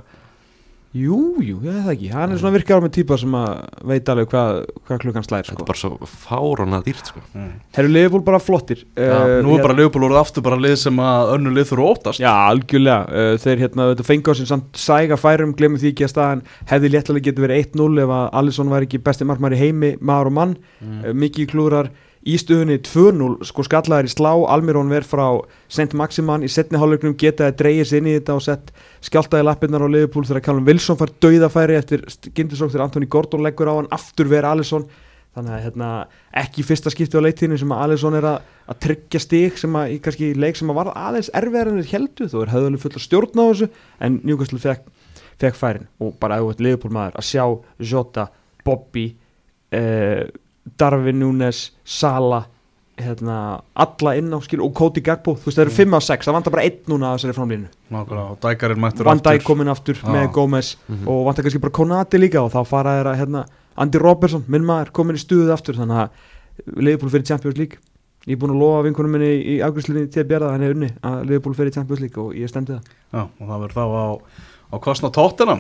[0.96, 3.50] Jú, jú, ég veit það ekki Hann er svona virkar með típa sem að
[3.90, 5.64] veit alveg hvað, hvað klukkan slær Þetta sko.
[5.66, 7.24] er bara svo fáránlega dýrt sko.
[7.36, 7.50] mm.
[7.76, 10.78] Herru Liverpool bara flottir Já, Eh, Nú er hér- bara Leopold úr aftur bara lið
[10.86, 14.46] sem að önnu lið þurfa óttast Já, algjörlega, uh, þeir hérna þetta fengi á sin
[14.54, 18.30] samt sæga færum, glemum því ekki að staðan hefði léttilega getið verið 1-0 ef að
[18.40, 21.04] Alisson væri ekki besti markmæri heimi maður og mann, mm.
[21.04, 21.92] uh, mikið klúrar
[22.26, 24.32] í stuðunni 2-0, sko skallaðir í slá.
[24.50, 25.26] Almirón verð frá
[25.70, 25.94] St.
[25.98, 26.46] Maximan.
[26.46, 28.72] Í setni hálfleiknum getaði dreigið sér inn í þetta og sett
[29.06, 33.70] skjáltaði lappirnar á Liverpool þegar Callum Wilson fær dauðafæri eftir gindisók þegar Antoni Gordon leggur
[33.70, 33.92] á hann.
[33.94, 34.88] Aftur verið Alisson.
[35.36, 35.90] Þannig að hérna,
[36.42, 39.92] ekki fyrsta skipti á leiktíðinu sem að Alisson er að, að tryggja stig sem að
[39.92, 42.94] í kannski leik sem að var aðeins erfiðar en þeir heldu þó er höfðuleg full
[42.94, 43.68] að stjórna á þessu
[44.08, 44.88] en Newcastle fekk,
[45.44, 45.90] fekk færin.
[46.00, 47.44] Og bara ef þú ert Liverpool maður að sjá
[47.92, 48.26] Jota,
[48.64, 49.06] Bobby
[49.76, 50.24] eh,
[50.78, 52.46] Darvin Núnes Sala
[52.98, 56.26] hérna, alla inn á skil og Cody Gagbo þú veist það eru 5 á 6,
[56.30, 59.44] það vantar bara einn núna að þessari framlínu Nákvæmlega, og Dækarinn mættur Van Dijk aftur.
[59.50, 60.08] komin aftur Já.
[60.14, 61.08] með Gómez Mhm.
[61.08, 63.46] og vantar kannski bara Konati líka og þá fara þeirra hérna,
[63.78, 65.76] Andy Robertson, minn maður, komin í stuðið aftur.
[65.76, 66.10] Þannig að
[66.78, 67.78] Liverpool fyrir Champions League.
[68.26, 70.90] Ég er búin að lofa vinkunum minni í afgjörslinni til að björða hann er unni
[71.04, 72.82] að Liverpool fyrir Champions League og ég stendi það.
[73.14, 74.08] Já, og það verður þá á,
[74.72, 75.60] á kostna tóttina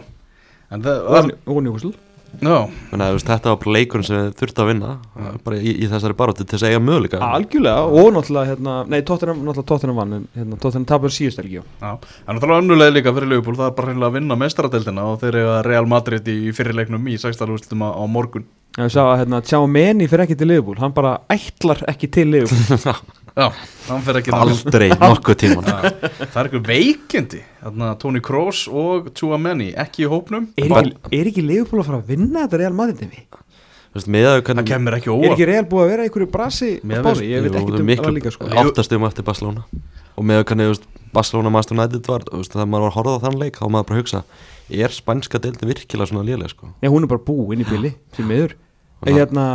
[0.71, 1.93] það og Newcastle
[2.41, 2.57] já,
[2.91, 5.29] Menna, veist, Þetta var bara leikurinn sem við þurfti að vinna Já.
[5.45, 8.99] bara í, í þessari baróti til þess að eiga möguleika algjörlega og náttúrulega hérna, nei
[9.07, 12.95] Tottenham, náttúrulega Tottenham vann en hérna, Tottenham tapur síðust ekki já En það er önnulega
[12.97, 16.31] líka fyrir Leopold Það er bara hreinlega að vinna meistaradeildina og þeir eiga Real Madrid
[16.31, 17.51] í fyrirleiknum í 16.
[17.55, 20.95] úrslitum á, á morgun ég sá að hérna, Tjá Meni fyrir ekki til Liverpool hann
[20.95, 22.95] bara ætlar ekki til Liverpool
[23.35, 23.49] Já,
[23.89, 29.09] hann fer ekki aldrei nokkuð tíman Já, Það er eitthvað veikindi Þarna Tony Kroos og
[29.17, 30.45] Chouameni ekki í hópnum.
[30.55, 33.03] Er ekki, er ekki Liverpool að fara að vinna þetta Real Madrid
[33.95, 35.33] Það kemur ekki Er óvart.
[35.35, 36.71] Ekki Real búið að vera einhverju brasi
[37.03, 37.27] spáni?
[37.31, 38.49] Ég veit ekki um það líka sko.
[38.63, 39.63] áttastum eftir Barcelona.
[40.15, 40.49] Og með að
[41.15, 43.95] Barcelona Master United var þegar maður var að horfa á þann leik þá maður bara
[43.95, 44.23] að hugsa
[44.83, 46.71] er spænska deildin virkilega svona lélega sko?
[46.83, 47.83] Já, hún er bara búin í Og En það-
[49.05, 49.45] hérna,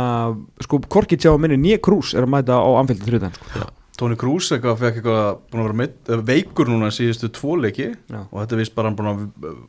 [0.63, 3.69] sko, Korki tjá minni nýja krús er að mæta á anféldi þrjóðan sko.
[4.01, 8.23] Tony Kroos eitthvað fekk eitthvað meitt, eh, veikur núna síðustu tvo leiki Já.
[8.23, 9.59] og þetta vist bara hann búin að uh,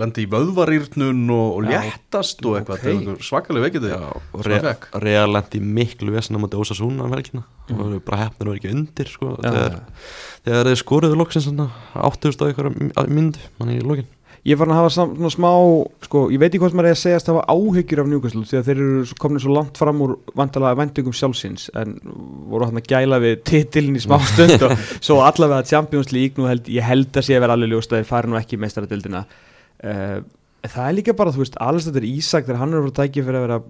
[0.00, 2.88] lenda í vöðvarýrnun og, og léttast og eitthvað Ok.
[2.88, 2.96] okay.
[3.12, 3.26] okay.
[3.28, 4.88] svakalega veikindi Já, og sem hann Re fekk.
[5.04, 8.74] Real lendi miklu vesina mútið Ósa Súna um helgina og það bara hefnir vera ekki
[8.74, 14.10] undir sko, Já, þegar, þeir skoruðu loksins svona 8000 og eitthvað myndu mann í lokin
[14.46, 15.48] Ég var að hafa svona smá,
[16.06, 18.58] sko, ég veit ekki hvað sem maður er að segjast hafa áhyggjur af Newcastle því
[18.60, 21.96] að þeir eru komin svo langt fram úr vantalega vendingum sjálfsins en
[22.46, 26.46] voru hann að gæla við titilin í smá stund og svo allavega Champions League nú
[26.46, 28.62] held, ég held að sé að vera alveg ljóst að þeir fari nú ekki í
[28.62, 30.20] meistaradildina uh,
[30.62, 33.46] það er líka bara, þú veist, er Ísak þegar hann er að tækja fyrir að
[33.48, 33.60] vera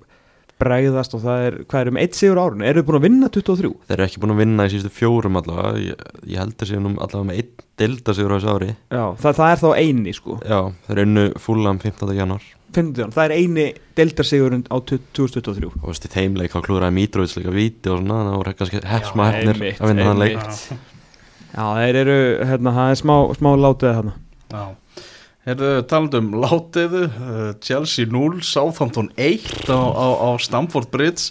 [0.63, 3.07] bregðast og það er, hvað er um eitt sigur á árun eru þið búin að
[3.07, 3.71] vinna 23?
[3.89, 6.81] þeir eru ekki búin að vinna í síðustu fjórum allavega ég, ég held að séu
[6.81, 10.39] nú allavega með einn deildasigur á þessu ári Já, það, það er þá eini sko
[10.41, 12.15] já, þeir unnu fúlam 15.
[12.17, 12.47] januar
[12.77, 17.53] 15, það er eini deildarsigurinn á 2023 og veist í þeimleik þá klúraði Mitrovic líka
[17.55, 20.91] víti og svona það voru kannski hefsma hefnir einmitt, að vinna þann leik einmitt.
[21.57, 22.17] Já, þeir eru,
[22.51, 24.17] hérna, það er smá, smá látið þarna
[24.57, 24.65] Já.
[25.47, 31.31] Heyrðu, talandum látiðu, uh, Chelsea 0, Southampton 1 á, á, á Stamford Bridge.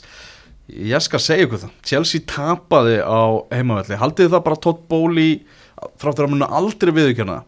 [0.72, 3.98] Ég skal segja ykkur það, Chelsea tapaði á heimavelli.
[4.02, 5.34] Haldið það bara Todd Bowley,
[6.02, 7.42] fráttur að muna aldrei viðurkjörna,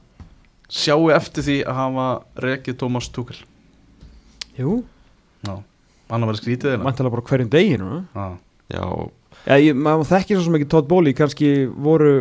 [0.70, 2.08] sjáu eftir því að hafa
[2.46, 3.40] rekið Thomas Tuchel.
[4.60, 4.82] Jú,
[5.48, 5.54] Já,
[6.12, 6.86] hann að vera skrítið þeirna.
[6.90, 8.28] vantilega bara hverjum degi núna Já,
[8.74, 12.14] já, ég, maður þekkir svo ekki Todd Bowley kannski voru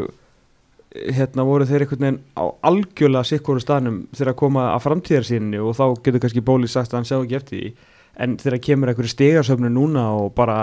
[1.16, 5.76] hérna voru þeir einhvern veginn á algjörlega sikkoru staðnum þegar að koma að framtíðarsýninni og
[5.78, 7.72] þá getur kannski Bowley sagt að hann sjá ekki eftir því.
[8.16, 10.60] En þegar kemur einhverju stegarsöfnu núna og bara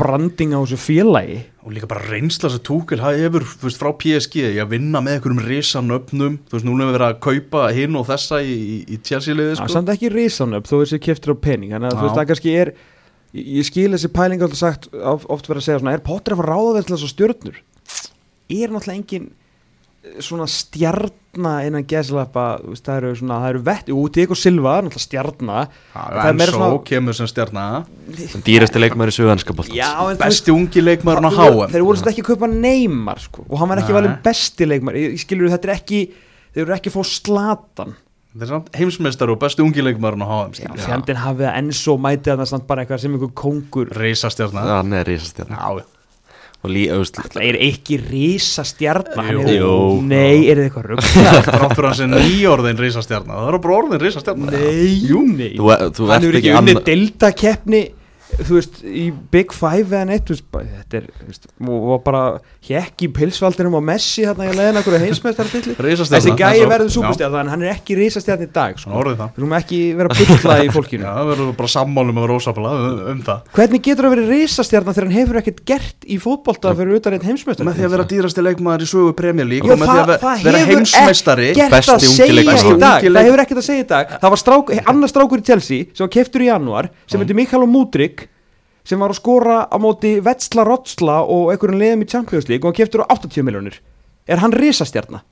[0.00, 1.40] branding á þessu félagi.
[1.66, 5.42] Og líka bara reynsla sem Túkel hefur þú veist, frá PSG að vinna með einhverjum
[5.44, 8.54] risanöfnum, þú veist, núna hefur verið að kaupa hinn og þessa í,
[8.88, 9.68] í, Það er sko.
[9.74, 11.74] samt ekki risanöp þó þessi keftur á pening.
[11.76, 12.72] Þannig að þú veist það kannski er
[13.30, 16.40] Ég skil þessi pæling alltaf sagt of- Oft verið að segja svona Er Potter að
[16.40, 17.60] fara ráða þess að stjörnur?
[18.50, 19.28] Er náttúrulega engin
[20.24, 22.44] Svona stjarna innan geslappa
[22.80, 25.56] Það eru svona Það eru vett Jú, Diego Silva er náttúrulega stjarna.
[25.92, 27.64] Það er en meira svo svona- kemur sem stjarna.
[28.46, 29.12] Dýrasti leikmæri
[30.08, 33.44] veist besti ungi leikmaðurinn á Þeir- HM Þeir voru svolítið ekki að kaupa Neymar sko,
[33.48, 36.00] Og hann var ekki valinn besti leikmar Ég, ég skilur þetta er ekki
[36.54, 37.94] Þeir eru ekki að fá slatan
[38.30, 41.96] þetta er samt heimsmeistar og besti ungi leikmaðurinn á HM fjandinn hafið að enn svo
[41.98, 43.90] mætið að það samt bara eitthvað sem einhver kóngur.
[43.90, 45.82] Risastjarna
[46.60, 49.44] Það er ekki risa stjarnar Jú.
[49.56, 49.70] Jú.
[50.04, 54.02] Nei, er þið eitthvað rugg þrátt fyrir hans er nýjórðin risastjarna það er bara orðin
[54.04, 55.22] risastjarna Nei, Jú.
[55.24, 57.82] nei þú, þú Hann ert hefur ekki ekki annað deltakeppni
[58.40, 61.88] Þú veist, í Big Five eða neitt þú veist, bara, Þetta er, þú veist, og
[61.90, 62.20] og bara
[62.70, 67.32] Hekki í pilsvaldinum á Messi Hérna ég leiðin okkur heimsmeistartilli Þessi gæi verður Já, súpustjarn
[67.34, 68.90] Þannig hann er ekki risastjarn í dag sko.
[69.00, 72.38] Við erum ekki vera að bylla í Já, fólkinu það verður bara sammálum að vera
[72.40, 73.38] ósapala um, um það.
[73.58, 77.26] Hvernig getur það verið risastjarn Þegar hann hefur ekkert gert í fótbolta Fyrir utan einn
[77.30, 79.98] heimsmeistar með því að vera dýrasti leikmaður í sögu Premier League Já, og með því
[80.00, 81.48] að það- það ve- vera heimsmeistari
[88.84, 92.72] sem var að skora á móti Vetsla Rotsla og einhverjum liðum í Champions League og
[92.72, 93.80] hann keftur á 80 miljónir
[94.30, 95.22] er hann risastjarna?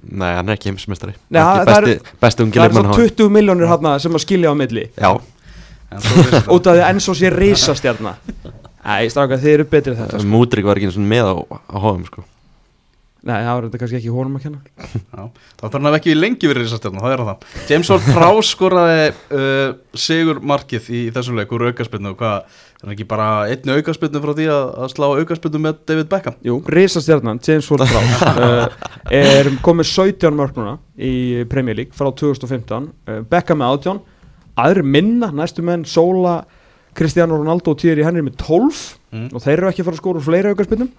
[0.00, 3.70] nei, hann er ekki Nei, það besti, besti ungi það er leikmann svo 20 miljónir
[3.70, 4.86] hann sem að skilja á milli.
[4.96, 5.10] Já,
[6.54, 8.16] út af því að enn svo sé risastjarna.
[8.80, 10.30] Æ, strákar, þið eru betri en þetta sko.
[10.32, 12.24] Múdrik var ekki eins og með á, á HM sko.
[13.20, 14.60] Nei, það var þetta kannski ekki honum að kenna.
[15.16, 15.24] Já,
[15.60, 17.42] þá þarf hann ekki lengi verið risastjarna, það er það.
[17.68, 19.02] James Ward Prowse skoraði
[19.36, 19.72] uh,
[20.06, 24.32] sigur markið í þessum leik úr aukarspilnu hvað, er hann ekki bara einni aukarspilnu frá
[24.38, 26.38] því að, að slá aukarspilnu með David Beckham?
[26.48, 28.88] Jú, risastjarnan, James Ward-Prowse uh,
[29.20, 31.12] er komið 17 mörg núna í
[31.52, 34.00] Premier League frá 2015 uh, Beckham með 18
[34.64, 36.38] aðri minna, næstu menn Sola,
[36.96, 39.24] Cristiano Ronaldo og Thierry Henry með 12 Mm.
[39.34, 40.90] og þeir eru ekki að fara að skóra úr fleiri aukarspinnum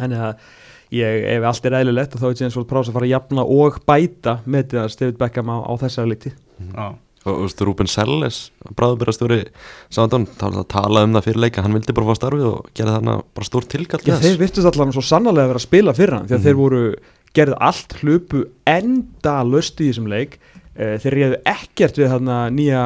[0.00, 0.48] þannig að
[0.94, 4.36] ég, ef allt er eðlilegt þá er James Ward-Prowse að fara að jafna og bæta
[4.46, 6.32] með því að David Beckham á, á þessari líti
[6.76, 6.86] Já,
[7.26, 8.36] og þú veist, Ruben Selles
[8.78, 9.40] bráðubyrastjóri
[9.92, 13.48] Sándón talaði um það fyrir leika, hann vildi bara fá starfið og gera þarna bara
[13.50, 16.36] stór tilkall Já, þeir virtust allavega svo sannarlega að vera að spila fyrir hann því
[16.36, 16.46] að Mhm.
[16.46, 16.82] þeir voru,
[17.36, 20.38] gerðu allt hlupu enda löst í þessum leik.
[20.76, 22.80] Uh, þeir reyðu ekkert við þarna nýja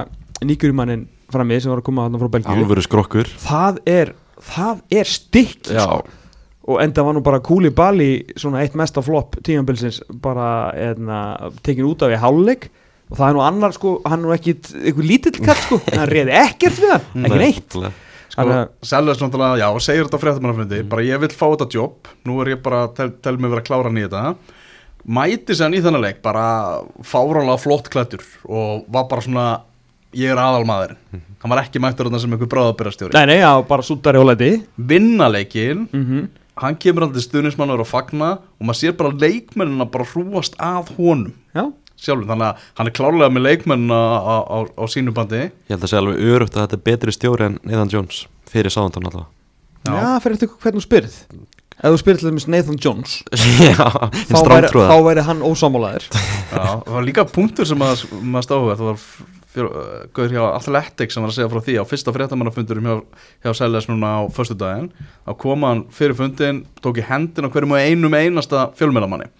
[0.46, 2.50] nýgjurumannin frammi sem var að koma þarna frá Belgíu.
[3.44, 5.86] Það er, það er stykk já,
[6.68, 11.20] og enda var nú bara Kúli Bali svona eitt mesta flopp tímanbilsins bara eðna,
[11.64, 12.68] tekin út af í hálfleik.
[13.10, 14.52] Og það er nú annar sko, hann er nú ekki
[14.84, 17.74] einhver lítill katt sko, hann reyði ekkert við hann ekki neitt.
[18.30, 22.12] sko, að- Selves náttúrulega, já, segir þetta á fréttamannafundi bara ég vil fá þetta jobb,
[22.28, 24.36] nú er ég bara tel, tel mig vera kláran í þetta.
[25.10, 26.44] Mæti sér í þennan leik bara
[27.02, 29.46] fárálega flott klættur og var bara svona
[30.14, 33.82] ég er aðalmaðurinn, hann var ekki mættur þarna sem einhver bráðabyrastjóri, Nei, nei, já, bara
[33.86, 34.52] súttari og læti.
[34.76, 36.28] Vinna leikin mm
[36.60, 41.34] hann kemur aldrei stuðnismannur og fagna og maður sér bara leikmennina bara hrúast að honum.
[41.56, 41.66] Já,
[42.00, 45.46] sjálfur, þannig að hann er klárlega með leikmennina á, á, á sínu bandi.
[45.48, 48.74] Ég held að segja alveg örugt að þetta er betri stjóri en Nathan Jones fyrir
[48.74, 49.30] Sándón allavega.
[49.88, 51.18] Já, fyrir eftir hvernig þú spyrð.
[51.80, 53.12] Ef þú spyrð til þess Nathan Jones
[53.70, 53.86] já,
[54.28, 58.74] þá væri, þá væri hann ósámálaður Já, það var líka punktur sem að, maður stáðu
[58.74, 59.06] það var
[59.54, 62.94] gauður hjá Athletics sem var að segja frá því á fyrsta fréttamannafundurum hjá,
[63.46, 64.92] hjá Seljas núna á föstudaginn.
[65.26, 69.30] Að koma hann fyrir fundin tók í hendin á hverjum og einum einasta fjölmelamanni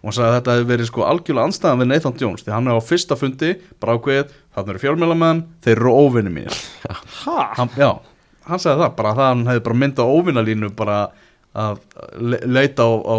[0.00, 2.68] og hann sagði að þetta hefði verið sko algjörlega anstæðan við Nathan Jones því hann
[2.70, 3.50] er á fyrsta fundi
[3.82, 6.60] bara ákveðið, þarna eru fjölmelamenn þeir eru óvinni mínir.
[7.20, 7.34] Hæ?
[7.58, 7.90] hann, já,
[8.48, 10.96] hann sagði það bara að það hann hefði bara myndað óvinnalínu bara
[11.58, 11.80] að
[12.22, 13.16] le leita á, á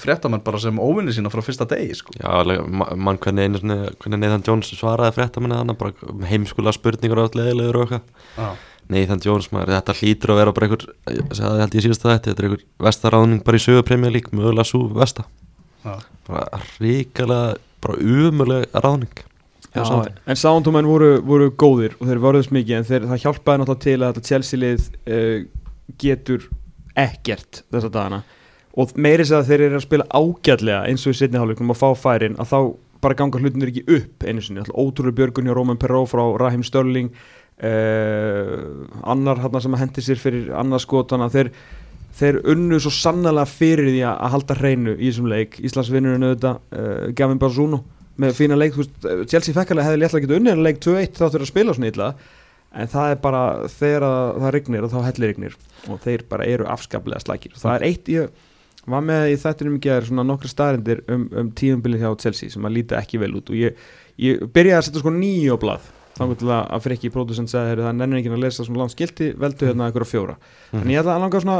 [0.00, 2.14] fréttamenn bara sem óvinni sína frá fyrsta degi sko.
[2.16, 2.30] Já,
[2.72, 7.84] mann hvernig hvernig Nathan Jones svaraði fréttamanni þannig, bara heimskulega spurningur og allt leðilegur og
[7.84, 8.30] eitthvað.
[8.38, 8.48] Já.
[8.94, 10.88] Nathan Jones, maður, þetta hlýtur að vera bara einhver,
[11.32, 14.32] það held ég síðast að þetta, þetta er einhver vestaráðning bara í sögu premjör lík,
[14.32, 15.24] mögulega svo vesta.
[15.84, 15.94] Já.
[16.28, 17.54] Bara ríkalega,
[17.84, 19.24] bara umulega ráðning.
[19.74, 19.82] Já,
[20.30, 23.96] en Soundhumenn voru, voru góðir og þeir voruðs mikið en þeir, það hjálpaði náttúrulega til
[23.96, 25.38] að þetta Chelsea-lið uh,
[25.98, 26.44] getur
[26.98, 28.22] ekkert þessa dagana.
[28.74, 31.80] Og meiri sér að þeir eru að spila ágætlega eins og í setni hálfleikum að
[31.80, 32.58] fá færin að þá
[33.04, 36.64] bara ganga hlutinir ekki upp einu sinni, alltaf ótrúlega björgun hjá Roman Perrault frá Raheem
[36.64, 38.54] Störling uh,
[39.04, 41.50] annar hann sem hendi sér fyrir annar skotana þeir,
[42.16, 45.58] þeir unnu svo sannlega fyrir því að halda hreinu í þessum leik.
[45.68, 47.84] Íslandsvinnurinn auðvitað, uh, Gavin Barzuno
[48.20, 48.78] með fína leik,
[49.30, 52.10] Chelsea fekk alveg hefði léttlega getið unnið en leik 2-1 þáttur að spila svona illa
[52.74, 55.56] en það er bara þegar að það rignir og þá hellir rignir
[55.88, 58.30] og þeir bara eru afskaplega slækir það er eitt, ég
[58.90, 62.66] var með í þættinum ekki að svona nokkra staðrindir um, um tíðumbilið hjá Chelsea sem
[62.66, 63.78] að líta ekki vel út og ég,
[64.20, 67.86] ég byrjaði að setja sko nýju á blað þá til að, Frikki producent sagði "Heyrðu,
[67.88, 70.36] það nennir ekki að lesa svona langt skilti veldu hérna eitthvað fjóra.
[70.72, 71.56] En ég ætla að langa svona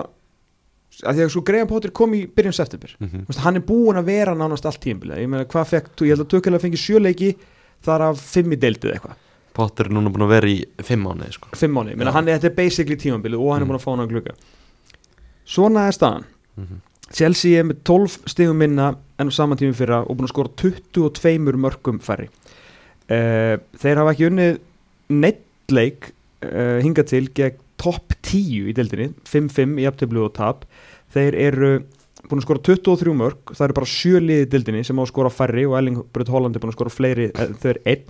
[1.03, 2.95] að því að svo Graham Potter kom í byrjun september.
[3.01, 5.19] Þú veist, hann er búinn að vera nánast allt tímabilið.
[5.25, 7.33] Ég meina hvað fekk, ég held að tökulega fengi sjöleiki
[7.83, 9.24] þar af fimm í deildið eitthvað
[9.55, 11.49] Potter er núna búin að vera í fimm mánuði sko.
[11.55, 12.13] fimm mánu, Já.
[12.13, 13.71] hann er, þetta er basically tímabilið og hann er Mm.
[13.71, 14.35] búinn að fá hann að glugga
[15.47, 16.25] svona er staðan
[16.59, 16.81] Mhm.
[17.13, 20.49] Chelsea er með 12 stigum minna en á saman tími fyrra og búinn að skora
[20.57, 22.29] 22 mörgum færri
[23.11, 24.59] uh, þeir hafa ekki unnið
[25.11, 26.13] neittleik
[26.45, 30.65] uh, hingað til gegn topp 10 í deildinni 5-5 í aftöflu og tap
[31.15, 31.73] þeir eru
[32.25, 35.11] búin að skora 23 mörg það eru bara sjö liði í deildinni sem á að
[35.13, 38.07] skora færri og Erling Brut Holland er búin að skora fleiri en þau er einn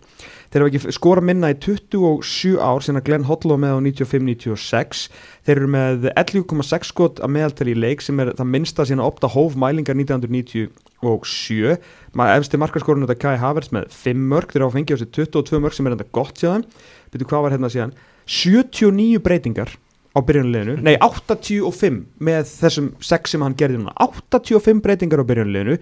[0.53, 5.05] þeir hafa ekki skora minna í 27 ár sinna Glenn Hoddle með á 95-96
[5.47, 9.31] þeir eru með 11,6 skot að meðaltali í leik sem er það minnsta sína opta
[9.33, 11.79] hóf mælingar 1997
[12.15, 15.63] maður efsti markaskorun þetta Kai Havertz með 5 mörg þeir hafa fengið á sig 22
[15.65, 16.69] mörg sem er enda gott þeim
[17.15, 17.95] byrju hvað var hérna síðan?
[18.27, 19.75] 79 breytingar
[20.15, 23.95] á byrjunleginu, nei 85 með þessum 6 sem hann gerði núna.
[24.01, 25.79] 85 breytingar á byrjunleginu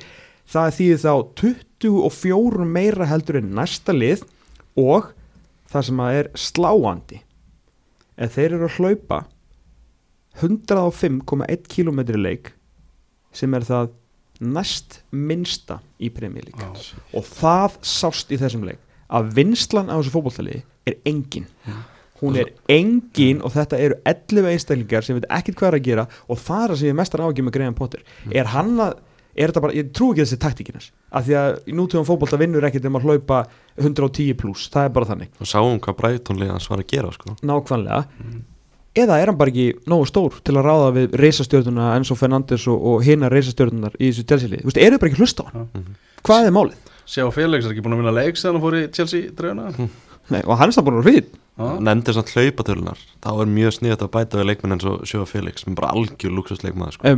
[0.49, 4.25] það er því þá 24 meira heldur en næsta lið
[4.79, 5.13] og
[5.73, 7.21] það sem að er sláandi
[8.23, 9.23] ef þeir eru að hlaupa
[10.41, 12.53] 105,1 km leik
[13.37, 13.93] sem er það
[14.43, 16.71] næst minnsta í premjölík Já.
[17.15, 18.81] og það sást í þessum leik
[19.13, 21.47] að vinslan á þessu fótbolltali er engin.
[22.23, 26.05] Hún er engin og þetta eru 11 einstaklingar sem veit ekkert hvað er að gera
[26.31, 28.05] og það er það sem ég mestar ágjum með Graham Potter.
[28.31, 28.95] Er hann að,
[29.37, 32.99] bara, ég trú ekki þessi taktíkinas af því að í nútíðum fótbolta vinnur ekkert um
[33.01, 33.43] að hlaupa
[33.81, 35.31] 110 pluss, það er bara þannig.
[35.41, 37.37] Og sáum hvað Brightonlega hans var að gera sko.
[37.43, 38.05] nákvæmlega.
[38.93, 42.77] Eða er hann bara ekki nógu stór til að ráða við reisastjörnuna Enzo Fernandes og,
[42.91, 45.69] og hinna reisastjörnunar í þessu Chelsea-lið, þú veist, eru bara ekki hlusta á hann?
[45.73, 45.95] Mhm.
[46.29, 46.91] hvað er málið?
[47.09, 49.73] Sjá Felix er ekki búin að vinna leik sem hann fór í Chelsea drefuna
[50.31, 53.75] Nei, og hann er það búin að vera fyrir nefndir svona hlaupatölunar þá er mjög
[53.77, 57.17] sniðið að bæta við leikmenn eins og Sjóa Felix sem er bara algjör luxusleikmaður sko.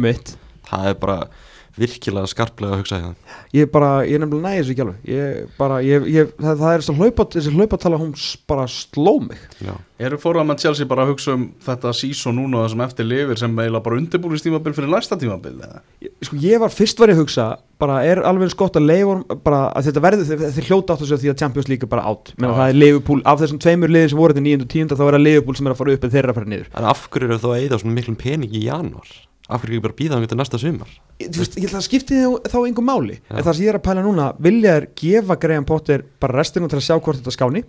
[0.70, 1.18] það er bara
[1.78, 5.56] virkilega skarplega að hugsa í það ég bara, ég nefnilega næði þessu ekki alveg ég
[5.58, 8.14] bara, ég, ég, það, það er þessi hlaupat þessi hlaupatala, hún
[8.50, 9.74] bara sló mig Já.
[10.04, 13.06] Eru fórum að Chelsea bara að hugsa um þetta sísón núna og það sem eftir
[13.06, 15.82] lifir sem eiginlega bara undirbúinistímabil fyrir næsta tímabil eða?
[16.02, 17.46] ég, sko, ég var fyrst var ég að hugsa
[17.82, 21.10] bara er alveg eins gott að leifa bara að þetta verður, þeir hljóta átt að
[21.10, 22.56] segja því að Champions League er bara átt, menn Já.
[22.58, 24.66] það er Liverpool af þessum tveimur liðin sem voru þetta 9.
[24.66, 24.94] og 10.
[24.94, 26.68] þá er það Liverpool sem er að fara upp en þeir eru að fara niður
[26.74, 29.14] en af hverju eru þá að eða svona miklum pening í januar
[29.48, 30.90] af hverju ekki bara býða hann til næsta sumar?
[31.20, 33.18] Þú veist, ég held að það skipti þá, þá engum máli.
[33.20, 33.36] Já.
[33.36, 36.70] en það sem ég er að pæla núna vilja er gefa Graham Potter bara restina
[36.70, 37.64] til að sjá hvort þetta skáni?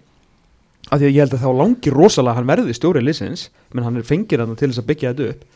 [0.85, 3.87] Af því að ég held að þá langir rosalega að hann verði stjóri liðsins, menn
[3.87, 5.47] hann er fengir hann til þess að byggja þetta upp.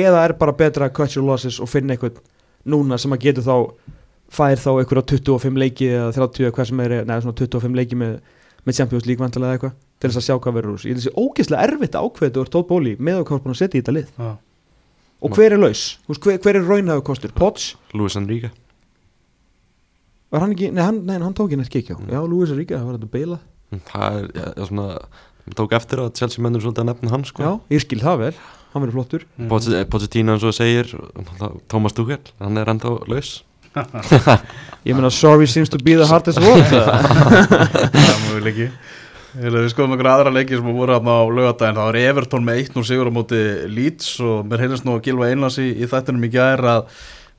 [0.00, 2.20] Eða er bara betra að cut your losses og finna eitthvað
[2.68, 3.56] núna sem að getur þá
[4.30, 7.98] fær þá eitthvað 25 leiki eða 30 eða hvað sem er, neða svona 25 leiki
[7.98, 8.20] með,
[8.68, 11.24] með Champions League vantilega eitthvað til þess að sjá hvað verður úr ég held þessi
[11.24, 13.82] ógeðslega erfitt að ákveða þetta úr Tótt Bóli með að er búin að setja í
[13.82, 14.12] þetta lið.
[14.14, 14.30] Já.
[15.20, 17.74] Og hver er laus, hver, hver er raunhæðu kostur, Potts?
[17.94, 18.50] Luis Enrique.
[20.30, 22.08] Var hann ekki, nei hann, nei, hann tók inn eitt kikjá Mm.
[22.14, 23.38] Já, Lúis Ríka, það var þetta beila
[23.70, 24.86] Mm, það er ja, ja, svona
[25.46, 27.42] ég tók eftir að Chelsea mennur svolítið að nefna hann sko.
[27.44, 28.32] Já, ég skil það vel,
[28.72, 29.24] hann verður flottur.
[29.38, 29.48] Mhm.
[29.52, 30.90] Pochettino Pochettino eins og segir
[31.70, 33.44] Thomas Tuchel, hann er enda laus.
[34.84, 38.66] Ég meina, sorry seems to be the hardest word Það mjög leiki
[39.30, 42.84] Við skoðum einhverja aðra leiki sem voru hérna á lögadaginn Það var Everton með 1-0
[42.88, 46.32] sigur á móti Leeds og mér heilast nú að Gilva Einars í, í þættinum í
[46.34, 46.90] gær að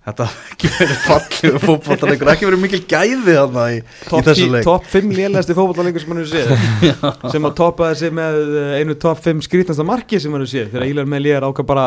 [0.01, 4.65] þetta ekki verið fallið fótballtalegur, ekki verið mikil gæði þarna í, í þessu leik.
[4.65, 8.97] Top 5 lélæsti fótballalegur sem hann hefur séð sem að toppaði sig með eh, einu
[9.03, 10.71] top 5 skrítnasta marki sem hann hefur séð.
[10.73, 11.85] Þegar Ílar með lér ákvað bara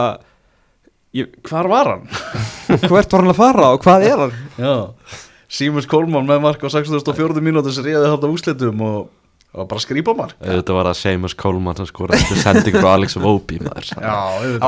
[1.16, 2.06] ég, Hvar var hann?
[2.86, 4.38] hvert var hann að fara og hvað er hann?
[4.62, 4.74] Já,
[5.54, 7.42] Símus Kólmann með mark á 64.
[7.44, 9.10] mínúti sem réði þarna úslitum og,
[9.54, 13.16] og bara skrýpa mark Þetta var að Seamus Coleman sem skoraði eftir sending frá Alex
[13.22, 13.70] Vopi á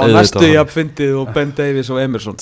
[0.06, 0.52] næstu var hann.
[0.54, 2.36] jafn fyndið og Ben Davies og Emerson.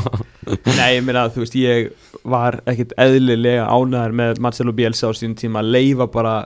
[0.78, 1.90] Nei, ég meina, þú veist, ég
[2.22, 5.64] var ekkit eðlilega ánæður með Marcelo Bielsa á sín tíma.
[5.64, 6.36] Að leifa bara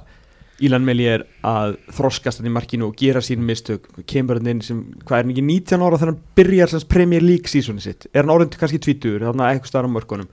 [0.64, 3.87] Ílan Melier að þroskast hann í markinu og gera sín mistök.
[4.11, 7.24] Kemur hann inn sem, hvað er hann ekki 19 ára þegar hann byrjar sem Premier
[7.24, 8.09] League sísoni sitt?
[8.14, 10.29] Er hann orðin kannski tvítur, þannig að eitthvað starf á mörkunum?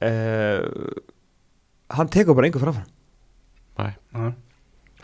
[0.00, 0.62] Uh,
[1.96, 2.88] hann tekur bara einhver framfram
[3.80, 4.32] Nei.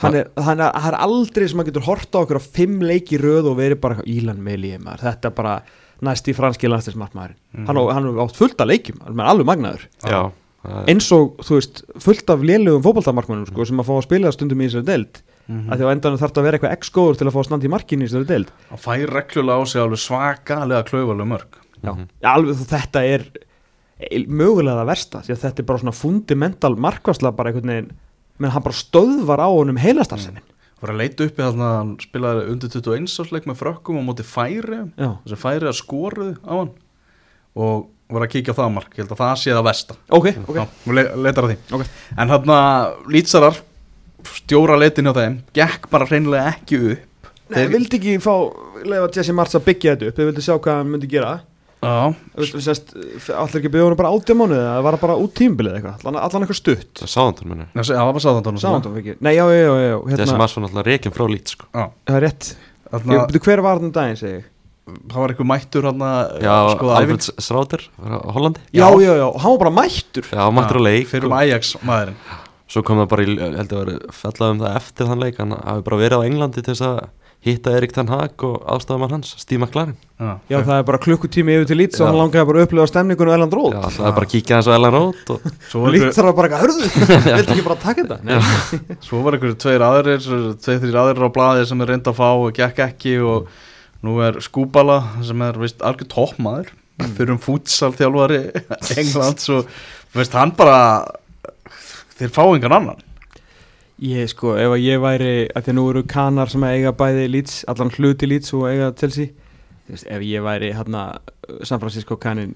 [0.02, 2.82] Hann er, hann er, hann er aldrei sem hann getur horta á okkur á fimm
[2.84, 5.54] leiki í röð og verið bara Ílan Melier maður, þetta er bara
[6.04, 7.66] næst í franski landslismartmaðurinn Mhm.
[7.70, 9.86] hann, hann er átt fullt af leikjum, hann er alveg magnaður.
[10.04, 10.20] Já,
[10.66, 14.02] það er- eins og, þú veist, fullt af lélugum fótboltamarkmannum sko, sem að fá að
[14.04, 15.22] spila stundum í þessari deild.
[15.48, 15.68] Mhm.
[15.70, 18.02] að því á endanum þarf að vera eitthvað x-góður til að fá stand í markinu
[18.02, 18.48] í þessari deild.
[18.68, 21.52] Hann fær reglulega á sig alveg svakalega klaufalega mörg
[21.84, 22.08] Já, Mhm.
[22.20, 23.24] Já, alveg þú- þetta er
[24.10, 27.90] e- mögulega það versta því að þetta er bara svona fundamental markvarsla bara einhvern veginn
[28.39, 30.45] menn hann bara stöðvar á honum heilastarsemin
[30.82, 34.26] var að leita uppi þannig að hann spilaði undir 21 ásleik með frökkum á móti
[34.26, 36.72] færi Já, þessi færi að skoruðu á hann
[37.57, 38.93] og var að kíkja á það mark.
[38.93, 39.97] Ég held að það sé það versta.
[40.14, 40.59] Ok, ok.
[40.61, 41.57] og le leitar að því.
[41.74, 41.84] Ok.
[42.14, 43.61] en hann að lýtsarar
[44.26, 47.32] stjóra leitin á þeim gekk bara hreinlega ekki upp.
[47.47, 48.34] Nei, þeir vildi ekki fá
[48.87, 50.18] lefa Jesse Martz að byggja þetta upp.
[50.18, 51.32] Þeir vildi sjá hvað hann myndi gera
[53.36, 56.46] allir ekki byggja honum bara átjá mánuði það var bara út tímbilið eitthvað allan, allan
[56.46, 56.92] eitthvað stutt?
[57.02, 60.16] Það sáðandur minni Nei, það var sáðan Sáðan ekki Nei, já, já, já, já Þessi
[60.16, 61.68] hérna, maður svona alltaf reikin frá lít sko.
[61.70, 62.50] Já, Það er rétt
[63.46, 64.48] Hver var þannig daginn, segi ég?
[64.86, 68.60] Það var eitthvað mættur hann að Já, æfing Alfred Sráter frá Hollandi.
[68.70, 70.28] Já, já, já, hann var bara mættur.
[70.30, 72.20] Já, mættur á leik Fyrir um og Ajax maðurinn
[72.70, 75.40] Svo kom það bara, í, ég held að vera fellað um það eftir þann leik
[75.42, 77.00] Hann hafi bara verið á Englandi til þess að
[77.47, 79.94] hitta Erik Ten Hag og aðstofamann hans, Steve McLaren.
[80.16, 82.07] Já, það er bara klukkutími yfir til lít og Já.
[82.09, 84.68] hann langaði bara að upplifa stemningunum Elland Róð Já, það er bara að kíkja hans
[84.68, 86.88] á Ellen Road og Lít þarf bara eitthvað, hörðu,
[87.36, 88.18] viltu ekki bara taka þetta?
[88.24, 90.24] Nei, svo var einhver tveir aðrir
[90.64, 93.53] Tveir þrjir aðrir á blaði sem er reynd að fá og gekk ekki og
[94.09, 96.72] nú er Skúbala sem er vist algjör toppmaður
[97.12, 98.40] fyrir um fútsal þjálfari
[98.97, 99.68] Englands og
[100.16, 100.78] veist hann bara
[102.16, 103.05] þeir fá engan annan
[104.03, 107.26] ég sko, ef að ég væri að því að nú eru kanar sem eiga bæði
[107.32, 109.30] lýts, allan hluti lýts og eiga Chelsea.
[109.86, 111.05] Þú veist, ef ég væri hérna
[111.64, 112.55] San Francisco kanin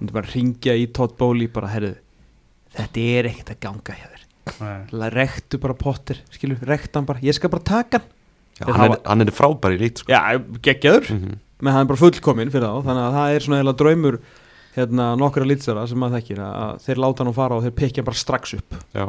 [0.00, 1.94] myndi bara ringja í Todd Bowley bara, herðu,
[2.74, 4.20] þetta er ekkert að ganga hjá þér.
[5.14, 7.22] Rektu bara Potter, skilur, rektu hann bara.
[7.24, 8.10] Ég skal bara taka hann.
[8.60, 10.12] Já, hann, er, hann er frábær í lít sko.
[10.12, 10.20] Já,
[10.62, 11.38] geggjaður, Mhm.
[11.62, 14.18] menn hann er bara fullkominn fyrir þá, þannig að það er svona eða draumur
[14.76, 18.04] hérna nokkra lýtsara sem maður þekkir að, að þeir láta hann fara og þeir pekja
[18.04, 18.74] bara strax upp.
[18.94, 19.08] Já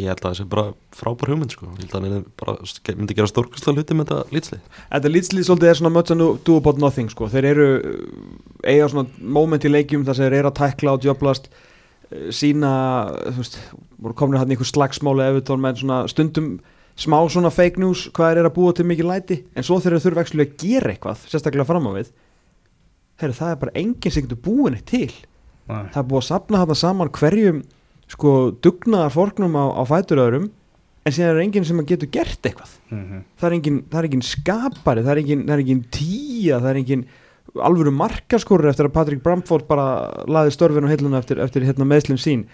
[0.00, 0.64] Ég held að það sé bara
[0.96, 2.54] frábær hugmynd sko Ég held að hann er bara,
[2.96, 6.56] myndi gera stórkastlega hluti með þetta lítslið Þetta lýtslið svolítið er svona much and do
[6.56, 7.28] about nothing sko.
[7.32, 7.98] þeir eru uh,
[8.64, 12.72] eiga svona moment í leikjum þar sem þeir eru að tækla og djöblast uh, sína,
[13.26, 13.58] þú veist
[13.98, 16.54] voru komin hann einhver slagsmáli efutór með svona stundum
[16.98, 19.94] smá svona fake news hvað þeir eru að búa til mikið læti en svo þeir
[19.94, 22.10] eru þurfa ekki að gera eitthvað sérstaklega fram á við
[23.20, 25.12] Heru, það er bara enginn sem getur búin eitt til
[25.68, 25.88] Nei.
[25.92, 27.62] það er búið að sapna þarna saman hverjum
[28.12, 30.50] sko dugnaðar fórknum á, á fætur öðrum
[31.02, 32.76] en síðan er enginn sem getur gert eitthvað.
[32.92, 33.24] Mhm.
[33.40, 36.70] það er engin, það er engin skapari það er engin, það er engin tíja það
[36.70, 37.04] er engin
[37.60, 42.20] alvöru markaskorur eftir að Patrick Bramford bara laði störfin á heiluna eftir, eftir hérna meðslum
[42.20, 42.46] sín.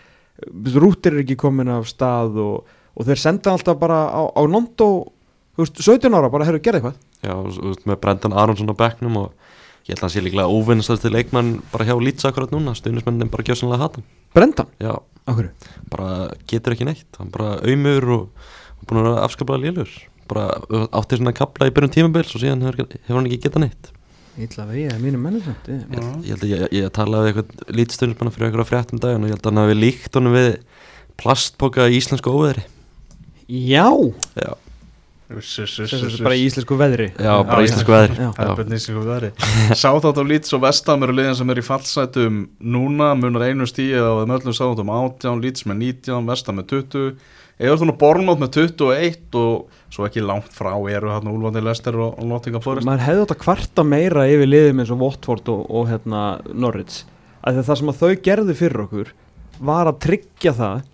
[0.75, 4.43] Rútir er ekki komin af stað og, og þeir senda alltaf bara á, á
[5.59, 6.99] veist, 17 ára bara hefur gerð eitthvað.
[7.23, 9.33] Já, og veist, með Brendan Aronsson á bekknum og
[9.89, 13.47] ég held að hann sé líklega óvinnstast leikmann bara hjá Leeds akkurat núna stuðnismennin bara
[13.47, 14.05] gjössanlega hata.
[14.35, 14.95] Brendan, Já,
[15.33, 15.51] okkur
[15.93, 16.09] bara
[16.51, 18.49] getur ekki neitt hann bara auðmur og,
[18.89, 19.93] búin að vera afskaplega lélur
[20.29, 20.47] bara
[20.93, 23.93] átti svona kapla í byrjun tímabils og síðan hefur, hefur hann ekki getað neitt.
[24.39, 27.39] Ítla vegið að mínu menni samt ég, ég- held- ég að ég, ég talaði við
[27.41, 30.51] eitthvað lítstuðnismann fyrir eitthvað fréttum daginn og ég held að hann hafi líkt honum við
[31.19, 32.63] plastpoka í íslensku óveðri.
[33.49, 33.89] Já,
[34.37, 34.53] Já,
[35.29, 37.11] bara í íslensku veðri.
[37.21, 38.15] Já bara já, íslensku veðri.
[38.17, 39.29] Það er bara nýsingum veðri.
[39.77, 43.69] Sá þátt á Leeds og Vestam eru liðin sem eru í fallsætum núna, munar einu
[43.69, 47.13] stíð á þeim öllum sátt um 18, Leeds með 19 Vestam með 20,
[47.61, 52.01] eða þú nú Bornmátt með 21 og svo ekki langt frá eru hérna Úlfandi Lester
[52.01, 52.89] og, og Nottingham Forest.
[52.89, 57.03] Maður hefði átt að kvarta meira yfir liðum eins og Watford og, og hérna, Norwich.
[57.45, 59.13] Að það sem að þau gerðu fyrir okkur
[59.69, 60.87] var að tryggja það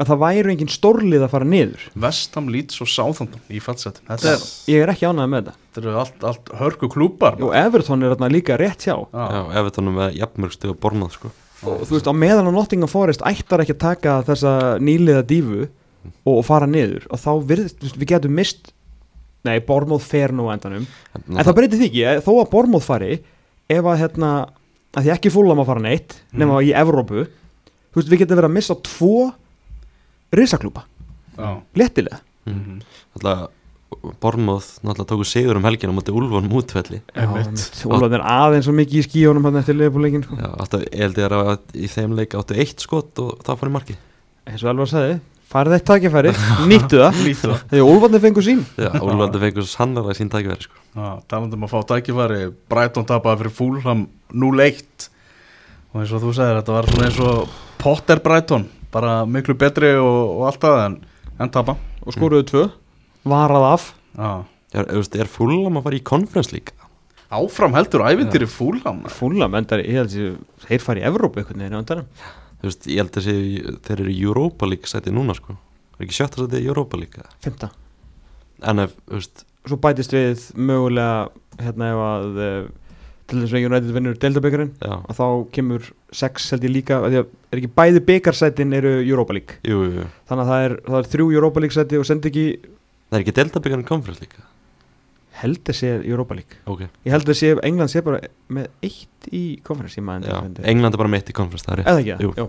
[0.00, 1.84] að það væri engin stórlið að fara niður.
[2.04, 5.54] Vestam, Leeds og Southampton í er, ég er ekki ánægð með þetta.
[5.72, 8.96] Þetta eru allt, allt hörku klúpar og Everton er þarna líka rétt hjá.
[9.12, 11.32] Já, Já, þetta honum með jafnmörgstu og bormað sko.
[11.62, 15.60] Og þú veist á meðan á Nottingham Forest ættar ekki að taka þessa nýliða dífu
[15.66, 18.72] og, og fara niður og þá veist, við getum mist
[19.46, 20.86] nei, Bormóð fer nú endanum.
[21.18, 23.12] En það breytir því ekki, eh, þó að Bormóð fari
[23.70, 24.32] ef að hérna
[24.92, 28.50] að því ekki fúlam að fara neitt nema í Evrópu þú veist, við getum verið
[28.50, 29.30] að missa tvo
[30.32, 30.86] risaklúpa,
[31.36, 31.58] já.
[31.78, 32.78] léttilega mm.
[33.16, 33.50] Alltaf
[34.22, 37.60] Bormóð náttúrulega tóku sigur um helgina á móti mútvelli Einmitt.
[37.86, 40.38] Úlfað er aðeins svo mikið í skíunum hann eftir leifbúleikin sko.
[40.40, 43.98] Ég held ég að í þeim leik áttu eitt skot og það fór í marki
[44.48, 45.18] eins og Elvar sagði,
[45.52, 46.34] farið eitt takifæri
[46.70, 47.22] nýttu það,
[47.70, 50.84] þegar Úlfarnir fengur sín Já, Úlfandi fengur sannlega sín tækifæri sko.
[50.96, 55.10] Já, talandi um að fá tækifæri Brighton tapaði fyrir Fulham 0-1
[55.92, 59.94] og eins og þú segir þetta var svona eins og Potter Brighton bara miklu betri
[59.98, 60.96] og, og allt það en,
[61.40, 61.76] en tapa.
[62.02, 62.62] Og skoruðu tvö,
[63.28, 63.88] varað af.
[64.16, 64.30] Já.
[64.72, 66.76] Er, er, er fúlam að fara í konferens líka?
[67.32, 71.06] áfram heldur ævintýri Fulham fúlam endar, ég held að þeir fari í
[71.80, 72.10] endanum.
[72.60, 73.36] Þú veist, ég held að sé,
[73.88, 75.56] þeir eru í Europa League sæti núna sko.
[75.96, 77.32] Er ekki sjötta sæti í Europa eða?
[77.40, 77.70] Fymta
[78.68, 82.70] en ef, þú veist, svo bætist við mögulega hérna ef að uh,
[83.30, 87.26] til þess að United vinnur Delta-byggarinn já, og þá kemur sex held ég líka er
[87.56, 89.58] ekki bæði byggarsætin eru Europa League?
[89.66, 92.46] Jú, jú, þannig að það er, það er þrjú Europa League sæti og sendi ekki
[92.62, 94.46] það er ekki deltabyggarinn konferens líka
[95.42, 96.60] held að sé Europa League.
[96.70, 98.20] Ok, ég held að sé England sé bara
[98.52, 100.38] með eitt í já,
[100.70, 101.90] England er bara mitt í konferens, það er rétt.
[101.92, 102.48] Eða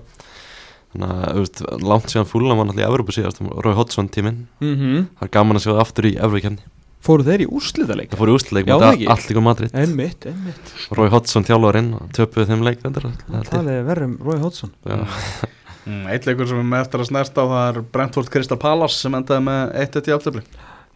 [0.94, 4.44] þannig að, veist, langt síðan fúlan var náttúrulega í Evropa síðast, Rói Hodgson tíminn.
[4.62, 5.06] Mm -hmm.
[5.18, 6.73] það er gaman að sjá það aftur í Evropakefni
[7.04, 8.12] fóru þeir í úrslitaleik?
[8.14, 9.08] Það fór í úsleik Já, með það ekki.
[9.14, 9.74] Allík og Madrid.
[9.84, 10.74] Einmitt, einmitt.
[10.98, 13.02] Rói Hodgson þjálfarinn og töpuðu þeim leik það
[13.60, 15.00] er er verðum Rói Hodson Já.
[15.84, 18.96] Mm, Eitt leikur sem við með eftir að snerta á það er Brentford Crystal Palace
[19.02, 20.44] sem endaði með 1-1 í aftöfli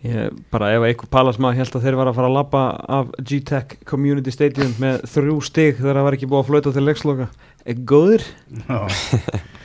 [0.05, 2.63] Ég, bara ef einhver palasma held að þeir var að fara að labba
[2.99, 6.83] af G-Tech Community Stadium með þrjú stig þegar það var ekki búið að flauta til
[6.85, 7.27] leiksloka.
[7.65, 8.25] Er góður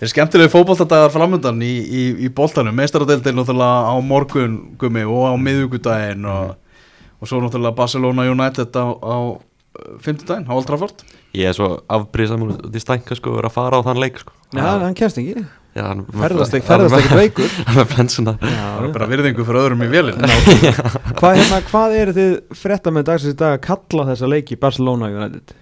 [0.00, 5.26] Það er skemmtilegi fótboltadagar framöndan í, í, í boltanum, meistaradeildin náttúrulega á morgun gummi og
[5.28, 6.54] á miðugudaginn og,
[7.20, 9.16] og svo náttúrulega Barcelona United á, á
[10.00, 11.04] fymtudaginn, á Old Trafford.
[11.36, 14.32] Ég er svo afbríðsamur út í stænka sko, vera að fara á þann leik sko.
[14.56, 15.44] Já, hann kemst ekki.
[15.76, 19.44] Já, hann- Ferðast ekki, hann- ferðast ekki veikur hann er flensuna Það er bara virðingu
[19.46, 20.24] fyrir öðrum í vélinn
[21.20, 25.12] hvað, hérna, hvað eru þið frétta með dagsins í dag að kalla þessa leiki Barcelona
[25.14, 25.54] United?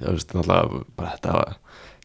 [0.00, 1.34] Já, þú veist, náttúrulega bara þetta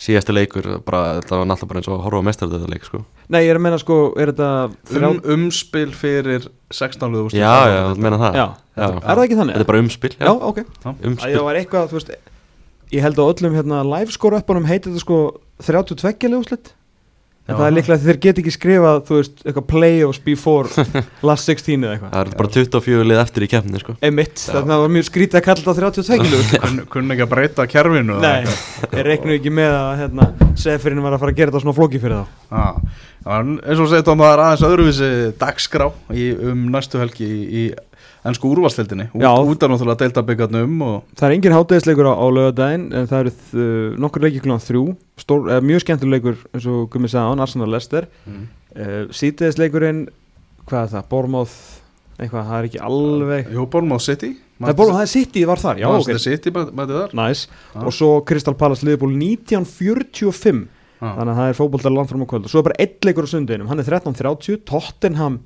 [0.01, 3.01] síðasti leikur, bara, þetta var náttúrulega bara eins og að horfa á mestaröldu leik sko.
[3.31, 4.49] Nei, ég er að menna sko, er þetta
[5.09, 7.17] um, Umspil fyrir 16.
[7.23, 7.39] úrslit.
[7.39, 8.85] Já, já, þú meina það Já, Já.
[8.85, 9.55] er það ekki þannig?
[9.55, 10.63] Þetta er bara umspil, Já, ok
[11.09, 12.15] umspil Það var eitthvað, þú veist
[12.93, 15.19] Ég held að öllum hérna live score uppunum heitir þetta sko
[15.65, 16.73] 32 leðuslitt
[17.45, 17.57] En Já.
[17.59, 20.85] það er líklega að þeir get ekki skrifað, þú veist, eitthvað playoffs before
[21.29, 22.13] last 16 eða eitthvað.
[22.15, 23.93] Það er bara 24 lið eftir í keppni sko.
[24.09, 27.25] Emitt, þannig að það var mjög skrítið að kalla þetta 32 leðuslitt Kunn- Kunni ekki
[27.27, 28.57] að breyta kerfinu eða Nei,
[28.95, 30.27] þeir reiknu ekki með að hérna,
[30.65, 32.25] Sefirinn var að fara að gera þetta svona flóki fyrir þá.
[32.49, 32.81] Ah,
[33.37, 35.11] en eins og segið Tom, það er aðeins öðruvísi
[35.45, 37.63] dagskrá í, um næstu helgi í, í
[38.25, 42.85] ennsku úrvalstildinni út, út af náttúrulega deildabyggarnum og Það er engin hátegisleikur á, á lögadaginn
[42.91, 44.83] en það eru uh, nokkur leikir klúan þrjú.
[45.21, 48.45] Stór, uh, mjög skemmtileg leikur eins og Gummi sagði án, Arsenal Lester mm.
[48.75, 50.05] uh, sítegisleikurinn
[50.65, 51.57] hvað er það, Bormóð
[52.15, 54.31] eitthvað, það er ekki alveg Jú, Bournemouth City.
[54.55, 55.97] Það er, er City, var þar, já, ok.
[55.99, 57.81] Manchester City Næs, Já.
[57.83, 60.63] og svo Crystal Palace liðból 1945
[61.03, 61.17] Ah.
[61.17, 63.29] þannig að það er fótboltar landfram á kvöld og svo er bara eitt leikur á
[63.29, 65.41] sundinum, hann er 13.30 Tottenham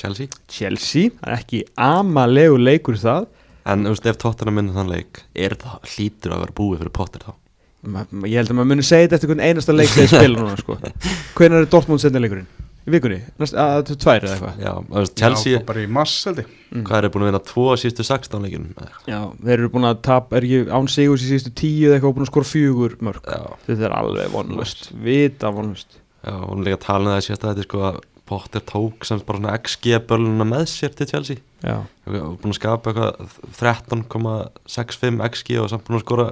[0.00, 0.30] Chelsea.
[0.50, 3.28] Chelsea það er ekki amalegu leikur það.
[3.70, 6.94] En þú veist, ef Tottenham minnir þann leik er það hlýtur að vera búið fyrir
[6.96, 7.34] Potter þá?
[7.80, 10.16] Ma, ma- ég held að maður muni segja þetta eftir hvern einasta leik sem þið
[10.16, 10.76] spila núna sko.
[11.38, 12.48] hvernig er Dortmund setna leikurinn?
[12.80, 14.60] í vikunni, Næst, að, að, tvær eða eitthvað?
[14.64, 16.46] Já, þú veist, Chelsea, Já, bara í mass held ég.
[16.70, 16.84] Mm.
[16.88, 18.64] hvað er búin að vinna tvo síðustu 16 leikjum
[19.10, 22.10] Já, þeir eru búin að tap, er ekki án sigurs í síðustu tíu eða eitthvað
[22.10, 26.34] og búin að skora fjögur mörg Já, þetta er alveg vonlust, vita vonlust já,
[26.64, 28.00] líka talin að það sést að þetta er sko að
[28.30, 31.42] Potter tók sem bara svona XG-böluna með sér til Chelsea.
[31.66, 36.28] Já, búin að skapa eitthvað 13,65 XG og samt búin að skora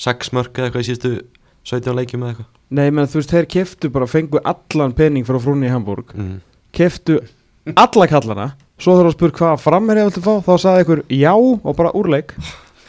[0.00, 1.12] 6 mörg eða eitthvað í síðustu
[1.68, 2.50] 17 leikjum eða eitthvað.
[2.72, 6.36] Nei, menn þú veist, þeir keftu bara, fengu allan pening frá frúnni í Hamburg mm.
[6.72, 7.20] keftu
[7.76, 8.46] alla kallana
[8.82, 12.34] svo þarf að spura hvað framherja viltu fá þá sagði ykkur já og bara úrleik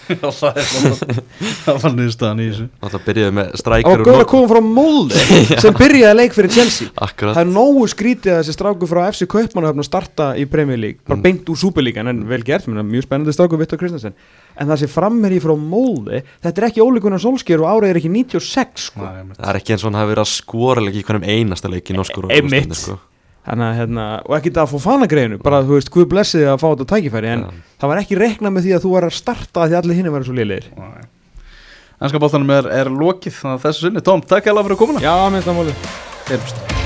[1.64, 4.62] það er var niðurstaðan í þessu Alltaf byrjuði með og strækjur gauður að koma frá
[4.68, 5.24] Molde
[5.64, 9.28] sem byrjaði leik fyrir Chelsea Akkurat Það er nógu skrítið að þessi stráku frá FC
[9.34, 11.26] Kaupmannahöfn að starta í Premier League, bara Mm.
[11.28, 14.16] beint úr Superlíkan en vel gert, mjög spennandi stráku Vittor Kristensen
[14.60, 18.12] en það sé framherji frá Molde þetta er ekki ólíkunar solsker og árið er ekki
[18.12, 19.02] 96 sko.
[19.06, 19.40] Nei, einmitt.
[19.40, 21.90] Það er ekki eins og hann hafi verið að skora leik í hvernig einasta leik
[21.94, 22.78] í norskur og Einmitt.
[23.44, 26.62] Þannig að, hérna, og ekki það að fá fanagreinu bara þú veist, hvað blessið að
[26.62, 27.50] fá þetta tækifæri en Já.
[27.84, 30.28] það var ekki reiknað með því að þú var að starta því allir hinn var
[30.30, 31.04] svo liðlegir Nei.
[32.04, 35.14] Ennska bóltanum er, er lokið þannig að þessu sinni Tom, takk alveg fyrir komuna Já,
[35.28, 35.76] minnst það máli
[36.32, 36.83] Heyrumst.